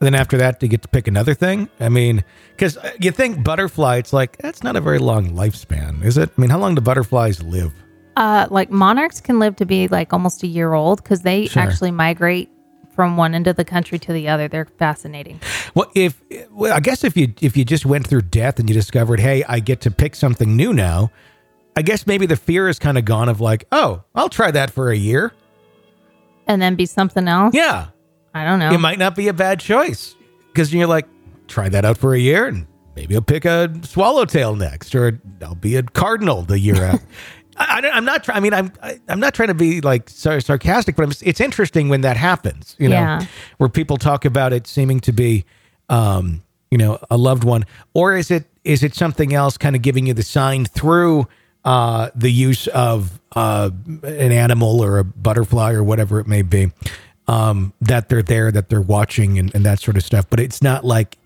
And 0.00 0.06
then 0.06 0.14
after 0.14 0.38
that, 0.38 0.62
you 0.62 0.68
get 0.68 0.82
to 0.82 0.88
pick 0.88 1.06
another 1.08 1.34
thing? 1.34 1.68
I 1.78 1.88
mean, 1.88 2.24
because 2.56 2.78
you 3.00 3.10
think 3.10 3.44
butterfly, 3.44 3.96
it's 3.96 4.12
like, 4.12 4.38
that's 4.38 4.62
not 4.62 4.76
a 4.76 4.80
very 4.80 4.98
long 4.98 5.30
lifespan, 5.30 6.02
is 6.04 6.16
it? 6.16 6.30
I 6.36 6.40
mean, 6.40 6.50
how 6.50 6.58
long 6.58 6.74
do 6.74 6.80
butterflies 6.80 7.42
live? 7.42 7.72
Uh, 8.16 8.46
like 8.50 8.70
monarchs 8.70 9.20
can 9.20 9.38
live 9.38 9.56
to 9.56 9.66
be 9.66 9.86
like 9.88 10.12
almost 10.12 10.42
a 10.42 10.46
year 10.46 10.72
old 10.72 11.02
because 11.02 11.22
they 11.22 11.46
Sure. 11.46 11.62
actually 11.62 11.90
migrate 11.90 12.50
from 12.94 13.16
one 13.16 13.32
end 13.32 13.46
of 13.46 13.54
the 13.54 13.64
country 13.64 13.96
to 13.96 14.12
the 14.12 14.28
other. 14.28 14.48
They're 14.48 14.66
fascinating. 14.78 15.40
Well, 15.74 15.88
if 15.94 16.20
well, 16.50 16.72
I 16.72 16.80
guess 16.80 17.04
if 17.04 17.16
you 17.16 17.32
if 17.40 17.56
you 17.56 17.64
just 17.64 17.86
went 17.86 18.08
through 18.08 18.22
death 18.22 18.58
and 18.58 18.68
you 18.68 18.74
discovered, 18.74 19.20
hey, 19.20 19.44
I 19.44 19.60
get 19.60 19.82
to 19.82 19.92
pick 19.92 20.16
something 20.16 20.56
new 20.56 20.72
now, 20.72 21.12
I 21.76 21.82
guess 21.82 22.08
maybe 22.08 22.26
the 22.26 22.34
fear 22.34 22.68
is 22.68 22.80
kind 22.80 22.98
of 22.98 23.04
gone 23.04 23.28
of 23.28 23.40
like, 23.40 23.66
oh, 23.70 24.02
I'll 24.16 24.28
try 24.28 24.50
that 24.50 24.72
for 24.72 24.90
a 24.90 24.96
year. 24.96 25.32
And 26.48 26.60
then 26.60 26.74
be 26.74 26.86
something 26.86 27.28
else. 27.28 27.54
Yeah, 27.54 27.88
I 28.34 28.44
don't 28.44 28.58
know. 28.58 28.72
it 28.72 28.78
might 28.78 28.98
not 28.98 29.14
be 29.14 29.28
a 29.28 29.32
bad 29.32 29.60
choice 29.60 30.16
because 30.48 30.72
you're 30.72 30.86
like, 30.86 31.06
try 31.46 31.68
that 31.68 31.84
out 31.84 31.98
for 31.98 32.14
a 32.14 32.18
year 32.18 32.46
and 32.46 32.66
maybe 32.96 33.14
I'll 33.14 33.22
pick 33.22 33.44
a 33.44 33.72
swallowtail 33.82 34.56
next 34.56 34.94
or 34.94 35.20
I'll 35.42 35.54
be 35.54 35.76
a 35.76 35.82
cardinal 35.82 36.42
the 36.42 36.58
year 36.58 36.82
after. 36.82 37.06
I, 37.58 37.80
I, 37.92 37.96
am 37.98 38.04
not. 38.04 38.24
Try, 38.24 38.36
I 38.36 38.40
mean, 38.40 38.54
I'm. 38.54 38.72
I, 38.82 39.00
I'm 39.08 39.20
not 39.20 39.34
trying 39.34 39.48
to 39.48 39.54
be 39.54 39.80
like 39.80 40.08
sar- 40.08 40.40
sarcastic, 40.40 40.94
but 40.96 41.02
I'm, 41.04 41.12
it's 41.22 41.40
interesting 41.40 41.88
when 41.88 42.02
that 42.02 42.16
happens. 42.16 42.76
You 42.78 42.88
know, 42.88 42.94
Yeah. 42.96 43.26
where 43.56 43.68
people 43.68 43.96
talk 43.96 44.24
about 44.24 44.52
it 44.52 44.66
seeming 44.68 45.00
to 45.00 45.12
be, 45.12 45.44
um, 45.88 46.44
you 46.70 46.78
know, 46.78 46.98
a 47.10 47.16
loved 47.16 47.42
one, 47.44 47.64
or 47.94 48.16
is 48.16 48.30
it 48.30 48.44
is 48.62 48.82
it 48.84 48.94
something 48.94 49.34
else, 49.34 49.58
kind 49.58 49.74
of 49.74 49.82
giving 49.82 50.06
you 50.06 50.14
the 50.14 50.22
sign 50.22 50.66
through 50.66 51.26
uh, 51.64 52.10
the 52.14 52.30
use 52.30 52.66
of 52.68 53.20
uh, 53.32 53.70
an 54.02 54.32
animal 54.32 54.82
or 54.82 54.98
a 54.98 55.04
butterfly 55.04 55.72
or 55.72 55.82
whatever 55.82 56.20
it 56.20 56.26
may 56.26 56.42
be, 56.42 56.72
um, 57.26 57.72
that 57.80 58.08
they're 58.08 58.22
there, 58.22 58.50
that 58.50 58.68
they're 58.68 58.80
watching, 58.80 59.38
and, 59.38 59.54
and 59.54 59.64
that 59.66 59.80
sort 59.80 59.96
of 59.96 60.02
stuff. 60.02 60.28
But 60.30 60.40
it's 60.40 60.62
not 60.62 60.84
like 60.84 61.18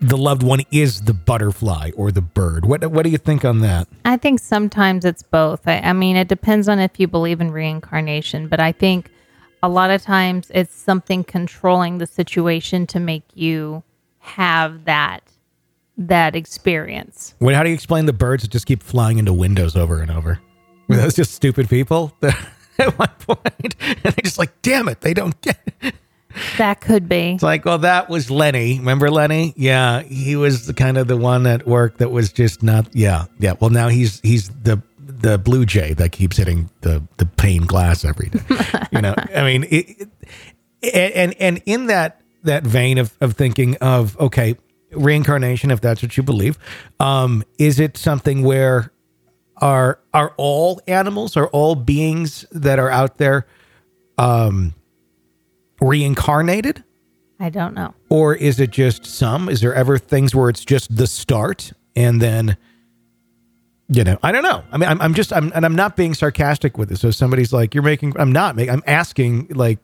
the 0.00 0.16
loved 0.16 0.42
one 0.42 0.60
is 0.70 1.02
the 1.02 1.14
butterfly 1.14 1.90
or 1.96 2.10
the 2.10 2.20
bird. 2.22 2.64
What 2.64 2.90
What 2.90 3.04
do 3.04 3.10
you 3.10 3.18
think 3.18 3.44
on 3.44 3.60
that? 3.60 3.88
I 4.04 4.16
think 4.16 4.40
sometimes 4.40 5.04
it's 5.04 5.22
both. 5.22 5.66
I, 5.66 5.78
I 5.78 5.92
mean, 5.92 6.16
it 6.16 6.28
depends 6.28 6.68
on 6.68 6.78
if 6.78 6.98
you 6.98 7.08
believe 7.08 7.40
in 7.40 7.50
reincarnation, 7.50 8.48
but 8.48 8.60
I 8.60 8.72
think 8.72 9.10
a 9.62 9.68
lot 9.68 9.90
of 9.90 10.02
times 10.02 10.50
it's 10.54 10.74
something 10.74 11.24
controlling 11.24 11.98
the 11.98 12.06
situation 12.06 12.86
to 12.88 13.00
make 13.00 13.24
you 13.34 13.82
have 14.18 14.84
that 14.84 15.22
that 15.96 16.34
experience. 16.36 17.34
Wait, 17.40 17.54
how 17.54 17.62
do 17.62 17.68
you 17.68 17.74
explain 17.74 18.06
the 18.06 18.12
birds 18.12 18.42
that 18.42 18.50
just 18.50 18.66
keep 18.66 18.82
flying 18.82 19.18
into 19.18 19.32
windows 19.32 19.76
over 19.76 20.00
and 20.00 20.10
over? 20.10 20.40
Were 20.88 20.96
those 20.96 21.14
just 21.14 21.32
stupid 21.32 21.68
people 21.68 22.12
at 22.78 22.98
one 22.98 23.08
point? 23.20 23.76
And 23.80 23.98
they're 24.02 24.12
just 24.22 24.38
like, 24.38 24.60
damn 24.62 24.88
it, 24.88 25.00
they 25.00 25.14
don't 25.14 25.40
get 25.40 25.58
it. 25.80 25.94
That 26.58 26.80
could 26.80 27.08
be. 27.08 27.32
It's 27.32 27.42
like, 27.42 27.64
well, 27.64 27.78
that 27.78 28.08
was 28.08 28.30
Lenny. 28.30 28.78
Remember 28.78 29.10
Lenny? 29.10 29.54
Yeah, 29.56 30.02
he 30.02 30.36
was 30.36 30.66
the 30.66 30.74
kind 30.74 30.98
of 30.98 31.06
the 31.06 31.16
one 31.16 31.46
at 31.46 31.66
work 31.66 31.98
that 31.98 32.10
was 32.10 32.32
just 32.32 32.62
not. 32.62 32.88
Yeah, 32.92 33.26
yeah. 33.38 33.54
Well, 33.60 33.70
now 33.70 33.88
he's 33.88 34.20
he's 34.20 34.48
the 34.48 34.82
the 34.98 35.38
blue 35.38 35.64
jay 35.64 35.94
that 35.94 36.10
keeps 36.12 36.36
hitting 36.36 36.70
the 36.80 37.02
the 37.18 37.26
pane 37.26 37.66
glass 37.66 38.04
every 38.04 38.30
day. 38.30 38.40
you 38.92 39.00
know, 39.00 39.14
I 39.34 39.44
mean, 39.44 39.64
it, 39.70 40.08
it, 40.82 41.12
and 41.14 41.34
and 41.38 41.62
in 41.66 41.86
that 41.86 42.20
that 42.42 42.64
vein 42.64 42.98
of 42.98 43.16
of 43.20 43.34
thinking 43.34 43.76
of 43.76 44.18
okay, 44.18 44.56
reincarnation, 44.96 45.70
if 45.70 45.80
that's 45.80 46.02
what 46.02 46.16
you 46.16 46.22
believe, 46.22 46.58
um, 47.00 47.44
is 47.58 47.80
it 47.80 47.96
something 47.96 48.42
where 48.42 48.92
are 49.58 50.00
are 50.12 50.34
all 50.36 50.80
animals, 50.86 51.36
are 51.36 51.48
all 51.48 51.74
beings 51.74 52.44
that 52.50 52.78
are 52.78 52.90
out 52.90 53.18
there, 53.18 53.46
um, 54.18 54.74
reincarnated? 55.80 56.82
I 57.40 57.50
don't 57.50 57.74
know. 57.74 57.94
Or 58.08 58.34
is 58.34 58.60
it 58.60 58.70
just 58.70 59.04
some? 59.06 59.48
Is 59.48 59.60
there 59.60 59.74
ever 59.74 59.98
things 59.98 60.34
where 60.34 60.48
it's 60.48 60.64
just 60.64 60.96
the 60.96 61.06
start 61.06 61.72
and 61.96 62.22
then, 62.22 62.56
you 63.88 64.04
know, 64.04 64.18
I 64.22 64.32
don't 64.32 64.42
know. 64.42 64.64
I 64.72 64.78
mean, 64.78 64.88
I'm, 64.88 65.00
I'm 65.00 65.14
just, 65.14 65.32
I'm, 65.32 65.52
and 65.54 65.64
I'm 65.64 65.74
not 65.74 65.96
being 65.96 66.14
sarcastic 66.14 66.78
with 66.78 66.88
this. 66.88 67.00
So 67.00 67.10
somebody's 67.10 67.52
like, 67.52 67.74
you're 67.74 67.82
making, 67.82 68.14
I'm 68.18 68.32
not 68.32 68.56
making, 68.56 68.72
I'm 68.72 68.82
asking 68.86 69.48
like, 69.50 69.78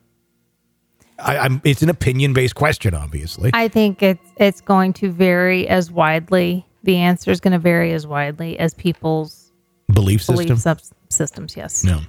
I, 1.22 1.38
I'm, 1.38 1.61
it's 1.64 1.83
an 1.83 1.88
opinion 1.88 2.33
based 2.33 2.54
question, 2.54 2.94
obviously. 2.94 3.50
I 3.54 3.68
think 3.68 4.02
it's 4.02 4.26
it's 4.37 4.61
going 4.61 4.92
to 4.94 5.11
vary 5.11 5.68
as 5.68 5.90
widely. 5.90 6.66
The 6.83 6.96
answer 6.96 7.30
is 7.30 7.40
going 7.40 7.52
to 7.52 7.59
vary 7.59 7.92
as 7.92 8.06
widely 8.06 8.59
as 8.59 8.74
people's 8.74 9.52
Belief 9.92 10.22
system. 10.22 10.46
belief 10.46 10.61
sub- 10.61 10.80
systems. 11.09 11.56
Yes. 11.56 11.85
No. 11.85 12.00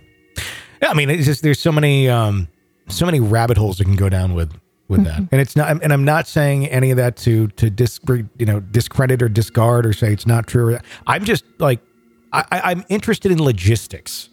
Yeah, 0.81 0.89
I 0.89 0.93
mean, 0.93 1.09
it's 1.09 1.25
just 1.25 1.43
there's 1.43 1.59
so 1.59 1.71
many 1.71 2.09
um 2.09 2.47
so 2.87 3.05
many 3.05 3.19
rabbit 3.19 3.57
holes 3.57 3.77
that 3.77 3.85
can 3.85 3.95
go 3.95 4.09
down 4.09 4.33
with 4.33 4.51
with 4.87 5.05
that, 5.05 5.19
and 5.31 5.39
it's 5.41 5.55
not. 5.55 5.81
And 5.81 5.93
I'm 5.93 6.03
not 6.03 6.27
saying 6.27 6.67
any 6.67 6.91
of 6.91 6.97
that 6.97 7.15
to 7.17 7.47
to 7.47 7.69
dis 7.69 7.99
you 8.37 8.45
know 8.45 8.59
discredit 8.59 9.21
or 9.21 9.29
discard 9.29 9.85
or 9.85 9.93
say 9.93 10.11
it's 10.11 10.27
not 10.27 10.47
true. 10.47 10.77
I'm 11.07 11.23
just 11.23 11.45
like 11.59 11.79
I, 12.33 12.45
I'm 12.51 12.85
interested 12.89 13.31
in 13.31 13.41
logistics 13.41 14.29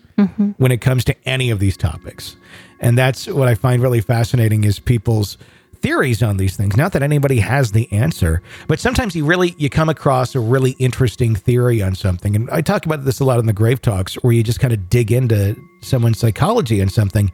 when 0.56 0.72
it 0.72 0.80
comes 0.80 1.04
to 1.04 1.14
any 1.28 1.50
of 1.50 1.60
these 1.60 1.76
topics, 1.76 2.36
and 2.80 2.96
that's 2.96 3.26
what 3.26 3.48
I 3.48 3.54
find 3.54 3.82
really 3.82 4.00
fascinating 4.00 4.64
is 4.64 4.78
people's 4.78 5.38
theories 5.80 6.22
on 6.22 6.36
these 6.36 6.56
things. 6.56 6.76
Not 6.76 6.92
that 6.92 7.02
anybody 7.02 7.40
has 7.40 7.72
the 7.72 7.90
answer 7.92 8.42
but 8.66 8.80
sometimes 8.80 9.14
you 9.14 9.24
really 9.24 9.54
you 9.58 9.70
come 9.70 9.88
across 9.88 10.34
a 10.34 10.40
really 10.40 10.72
interesting 10.72 11.34
theory 11.34 11.82
on 11.82 11.94
something. 11.94 12.34
And 12.36 12.50
i 12.50 12.60
talk 12.60 12.86
about 12.86 13.04
this 13.04 13.20
a 13.20 13.24
lot 13.24 13.38
in 13.38 13.46
the 13.46 13.52
grave 13.52 13.80
talks 13.80 14.14
where 14.16 14.32
you 14.32 14.42
just 14.42 14.60
kind 14.60 14.72
of 14.72 14.90
dig 14.90 15.12
into 15.12 15.56
someone's 15.82 16.18
psychology 16.18 16.80
and 16.80 16.90
something 16.90 17.30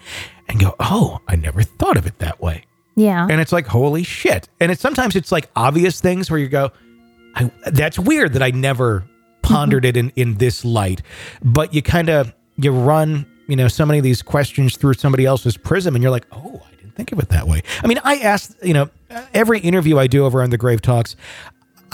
and 0.48 0.61
go 0.61 0.74
oh 0.80 1.20
i 1.28 1.37
never 1.37 1.62
thought 1.62 1.96
of 1.96 2.07
it 2.07 2.18
that 2.18 2.40
way. 2.40 2.64
Yeah. 2.96 3.26
and 3.28 3.40
it's 3.40 3.52
like 3.52 3.66
holy 3.66 4.04
shit. 4.04 4.48
And 4.61 4.70
it's 4.70 4.80
sometimes 4.80 5.16
it's 5.16 5.33
like 5.33 5.50
obvious 5.57 6.00
things 6.00 6.30
where 6.30 6.38
you 6.38 6.48
go 6.48 6.70
I, 7.35 7.50
that's 7.66 7.98
weird 7.98 8.35
that 8.35 8.42
i 8.42 8.50
never 8.50 9.00
mm-hmm. 9.00 9.09
pondered 9.42 9.85
it 9.85 9.96
in 9.96 10.11
in 10.16 10.35
this 10.35 10.64
light. 10.64 11.02
But 11.42 11.74
you 11.74 11.83
kind 11.83 12.09
of 12.09 12.33
you 12.57 12.70
run 12.72 13.26
you 13.46 13.57
know 13.57 13.68
so 13.68 13.85
many 13.85 13.98
of 13.98 14.04
these 14.04 14.22
questions 14.22 14.76
through 14.76 14.94
somebody 14.94 15.24
else's 15.24 15.57
prism 15.57 15.94
and 15.94 16.02
you're 16.02 16.11
like 16.11 16.26
oh 16.33 16.62
i 16.66 16.74
didn't 16.76 16.94
think 16.94 17.12
of 17.12 17.18
it 17.18 17.28
that 17.28 17.46
way 17.46 17.62
i 17.83 17.87
mean 17.87 18.00
i 18.04 18.16
asked 18.16 18.54
you 18.62 18.74
know 18.74 18.88
every 19.33 19.61
interview 19.61 19.98
i 19.98 20.07
do 20.07 20.24
over 20.24 20.42
on 20.42 20.50
the 20.50 20.59
grave 20.59 20.80
talks 20.80 21.16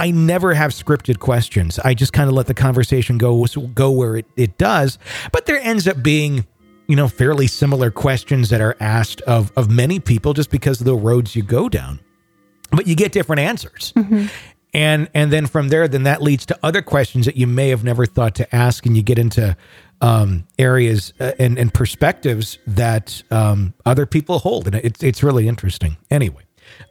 I 0.00 0.12
never 0.12 0.54
have 0.54 0.70
scripted 0.70 1.18
questions. 1.18 1.78
I 1.78 1.92
just 1.92 2.14
kind 2.14 2.30
of 2.30 2.34
let 2.34 2.46
the 2.46 2.54
conversation 2.54 3.18
go 3.18 3.44
go 3.74 3.90
where 3.90 4.16
it, 4.16 4.26
it 4.34 4.56
does. 4.56 4.98
But 5.30 5.44
there 5.44 5.60
ends 5.60 5.86
up 5.86 6.02
being, 6.02 6.46
you 6.88 6.96
know, 6.96 7.06
fairly 7.06 7.46
similar 7.46 7.90
questions 7.90 8.48
that 8.48 8.62
are 8.62 8.74
asked 8.80 9.20
of 9.22 9.52
of 9.58 9.70
many 9.70 10.00
people 10.00 10.32
just 10.32 10.50
because 10.50 10.80
of 10.80 10.86
the 10.86 10.94
roads 10.94 11.36
you 11.36 11.42
go 11.42 11.68
down. 11.68 12.00
But 12.70 12.86
you 12.86 12.96
get 12.96 13.12
different 13.12 13.40
answers. 13.40 13.92
Mm-hmm. 13.94 14.26
And 14.72 15.10
and 15.12 15.30
then 15.30 15.46
from 15.46 15.68
there, 15.68 15.86
then 15.86 16.04
that 16.04 16.22
leads 16.22 16.46
to 16.46 16.58
other 16.62 16.80
questions 16.80 17.26
that 17.26 17.36
you 17.36 17.46
may 17.46 17.68
have 17.68 17.84
never 17.84 18.06
thought 18.06 18.34
to 18.36 18.54
ask, 18.56 18.86
and 18.86 18.96
you 18.96 19.02
get 19.02 19.18
into 19.18 19.54
um, 20.00 20.46
areas 20.58 21.12
uh, 21.20 21.32
and, 21.38 21.58
and 21.58 21.72
perspectives 21.72 22.58
that 22.66 23.22
um, 23.30 23.74
other 23.84 24.06
people 24.06 24.40
hold, 24.40 24.66
and 24.66 24.76
it's 24.76 25.02
it's 25.02 25.22
really 25.22 25.48
interesting. 25.48 25.96
Anyway, 26.10 26.42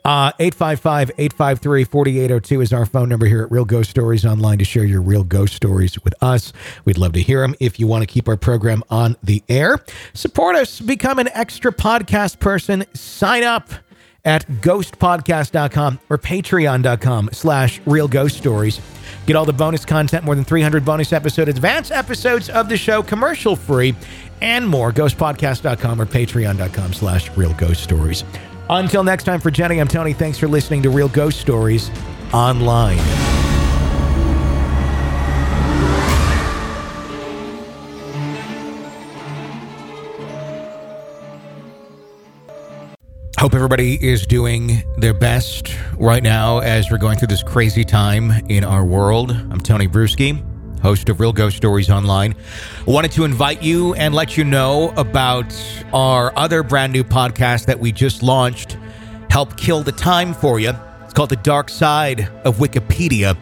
uh, 0.05 0.31
855-853-4802 0.33 2.63
is 2.63 2.71
our 2.73 2.85
phone 2.85 3.09
number 3.09 3.25
here 3.25 3.41
at 3.43 3.51
Real 3.51 3.65
Ghost 3.65 3.89
Stories 3.89 4.25
Online 4.25 4.59
to 4.59 4.65
share 4.65 4.85
your 4.85 5.01
real 5.01 5.23
ghost 5.23 5.55
stories 5.55 6.01
with 6.03 6.13
us. 6.21 6.53
We'd 6.85 6.97
love 6.97 7.13
to 7.13 7.21
hear 7.21 7.41
them. 7.41 7.55
If 7.59 7.79
you 7.79 7.87
want 7.87 8.03
to 8.03 8.07
keep 8.07 8.27
our 8.27 8.37
program 8.37 8.83
on 8.89 9.15
the 9.23 9.43
air, 9.49 9.79
support 10.13 10.55
us, 10.55 10.79
become 10.79 11.17
an 11.19 11.29
extra 11.33 11.73
podcast 11.73 12.39
person, 12.39 12.85
sign 12.93 13.43
up 13.43 13.71
at 14.29 14.47
ghostpodcast.com 14.61 15.99
or 16.09 16.17
patreon.com 16.19 17.31
slash 17.33 17.81
real 17.87 18.07
ghost 18.07 18.37
stories. 18.37 18.79
Get 19.25 19.35
all 19.35 19.45
the 19.45 19.53
bonus 19.53 19.85
content, 19.85 20.23
more 20.23 20.35
than 20.35 20.45
300 20.45 20.85
bonus 20.85 21.11
episodes, 21.11 21.49
advance 21.49 21.89
episodes 21.89 22.49
of 22.49 22.69
the 22.69 22.77
show, 22.77 23.01
commercial 23.01 23.55
free, 23.55 23.95
and 24.41 24.67
more. 24.67 24.93
Ghostpodcast.com 24.93 25.99
or 25.99 26.05
patreon.com 26.05 26.93
slash 26.93 27.35
real 27.35 27.53
ghost 27.55 27.83
stories. 27.83 28.23
Until 28.69 29.03
next 29.03 29.23
time, 29.23 29.39
for 29.39 29.49
Jenny, 29.49 29.79
I'm 29.79 29.87
Tony. 29.87 30.13
Thanks 30.13 30.37
for 30.37 30.47
listening 30.47 30.83
to 30.83 30.91
Real 30.91 31.09
Ghost 31.09 31.41
Stories 31.41 31.89
Online. 32.31 33.48
Hope 43.39 43.53
everybody 43.53 43.95
is 44.05 44.27
doing 44.27 44.83
their 44.97 45.13
best 45.13 45.73
right 45.95 46.21
now 46.21 46.59
as 46.59 46.91
we're 46.91 46.97
going 46.97 47.17
through 47.17 47.29
this 47.29 47.41
crazy 47.41 47.85
time 47.85 48.31
in 48.49 48.65
our 48.65 48.83
world. 48.83 49.31
I'm 49.31 49.61
Tony 49.61 49.87
Brueski, 49.87 50.43
host 50.81 51.07
of 51.07 51.21
Real 51.21 51.31
Ghost 51.31 51.55
Stories 51.55 51.89
Online. 51.89 52.35
Wanted 52.85 53.13
to 53.13 53.23
invite 53.23 53.63
you 53.63 53.93
and 53.93 54.13
let 54.13 54.35
you 54.35 54.43
know 54.43 54.89
about 54.97 55.55
our 55.93 56.37
other 56.37 56.63
brand 56.63 56.91
new 56.91 57.05
podcast 57.05 57.67
that 57.67 57.79
we 57.79 57.93
just 57.93 58.21
launched, 58.21 58.77
Help 59.29 59.55
Kill 59.55 59.83
the 59.83 59.93
Time 59.93 60.33
for 60.33 60.59
You. 60.59 60.73
It's 61.05 61.13
called 61.13 61.29
The 61.29 61.37
Dark 61.37 61.69
Side 61.69 62.29
of 62.43 62.57
Wikipedia. 62.57 63.37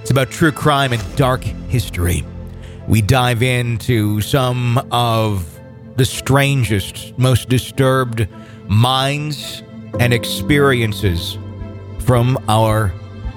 It's 0.00 0.10
about 0.10 0.30
true 0.30 0.52
crime 0.52 0.94
and 0.94 1.16
dark 1.16 1.42
history. 1.42 2.24
We 2.88 3.02
dive 3.02 3.42
into 3.42 4.22
some 4.22 4.78
of 4.90 5.53
the 5.96 6.04
strangest, 6.04 7.16
most 7.18 7.48
disturbed 7.48 8.26
minds 8.66 9.62
and 10.00 10.12
experiences 10.12 11.38
from 12.00 12.42
our 12.48 12.88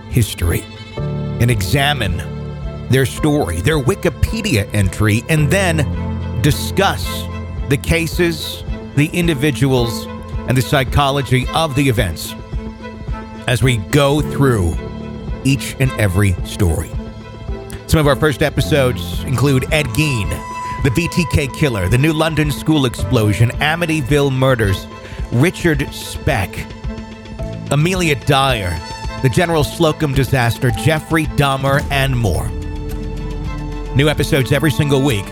history 0.10 0.64
and 0.98 1.52
examine 1.52 2.18
their 2.90 3.06
story, 3.06 3.62
their 3.62 3.80
Wikipedia 3.80 4.68
entry, 4.74 5.24
and 5.30 5.52
then 5.52 5.78
discuss 6.42 7.06
the 7.70 7.78
cases, 7.78 8.64
the 8.96 9.08
individuals, 9.14 10.06
and 10.48 10.58
the 10.58 10.62
psychology 10.62 11.46
of 11.54 11.76
the 11.76 11.90
events 11.90 12.34
as 13.48 13.62
we 13.62 13.78
go 13.78 14.22
through 14.22 14.76
each 15.44 15.76
and 15.80 15.92
every 15.94 16.34
story. 16.46 16.90
Some 17.88 18.00
of 18.00 18.08
our 18.08 18.16
first 18.16 18.42
episodes 18.42 19.24
include 19.24 19.72
Ed 19.74 19.86
Gein, 19.88 20.30
the 20.88 21.02
BTK 21.02 21.54
killer, 21.54 21.90
the 21.90 21.98
New 21.98 22.14
London 22.14 22.50
school 22.50 22.86
explosion, 22.86 23.50
Amityville 23.60 24.32
murders, 24.32 24.88
Richard 25.34 25.94
Speck, 25.94 26.50
Amelia 27.72 28.16
Dyer, 28.24 28.70
the 29.22 29.28
General 29.28 29.66
Slocum 29.66 30.14
disaster, 30.14 30.72
Jeffrey 30.72 31.26
Dahmer, 31.26 31.84
and 31.92 32.18
more. 32.18 32.48
New 33.98 34.08
episodes 34.08 34.54
every 34.54 34.72
single 34.72 35.02
week. 35.02 35.26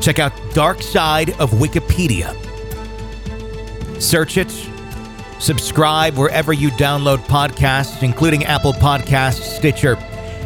Check 0.00 0.18
out 0.18 0.32
Dark 0.54 0.80
Side 0.80 1.38
of 1.38 1.50
Wikipedia. 1.50 2.34
Search 4.00 4.38
it, 4.38 4.50
subscribe 5.38 6.16
wherever 6.16 6.54
you 6.54 6.70
download 6.70 7.18
podcasts, 7.26 8.02
including 8.02 8.46
Apple 8.46 8.72
Podcasts, 8.72 9.58
Stitcher, 9.58 9.96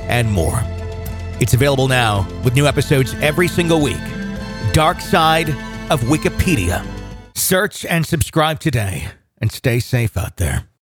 and 0.09 0.29
more. 0.33 0.65
It's 1.43 1.55
available 1.55 1.89
now 1.89 2.25
with 2.45 2.55
new 2.55 2.69
episodes 2.69 3.15
every 3.15 3.49
single 3.49 3.81
week. 3.81 3.99
Dark 4.73 5.01
Side 5.01 5.49
of 5.91 6.01
Wikipedia. 6.03 6.87
Search 7.35 7.85
and 7.85 8.07
subscribe 8.07 8.61
today 8.61 9.09
and 9.39 9.51
stay 9.51 9.81
safe 9.81 10.17
out 10.17 10.37
there. 10.37 10.69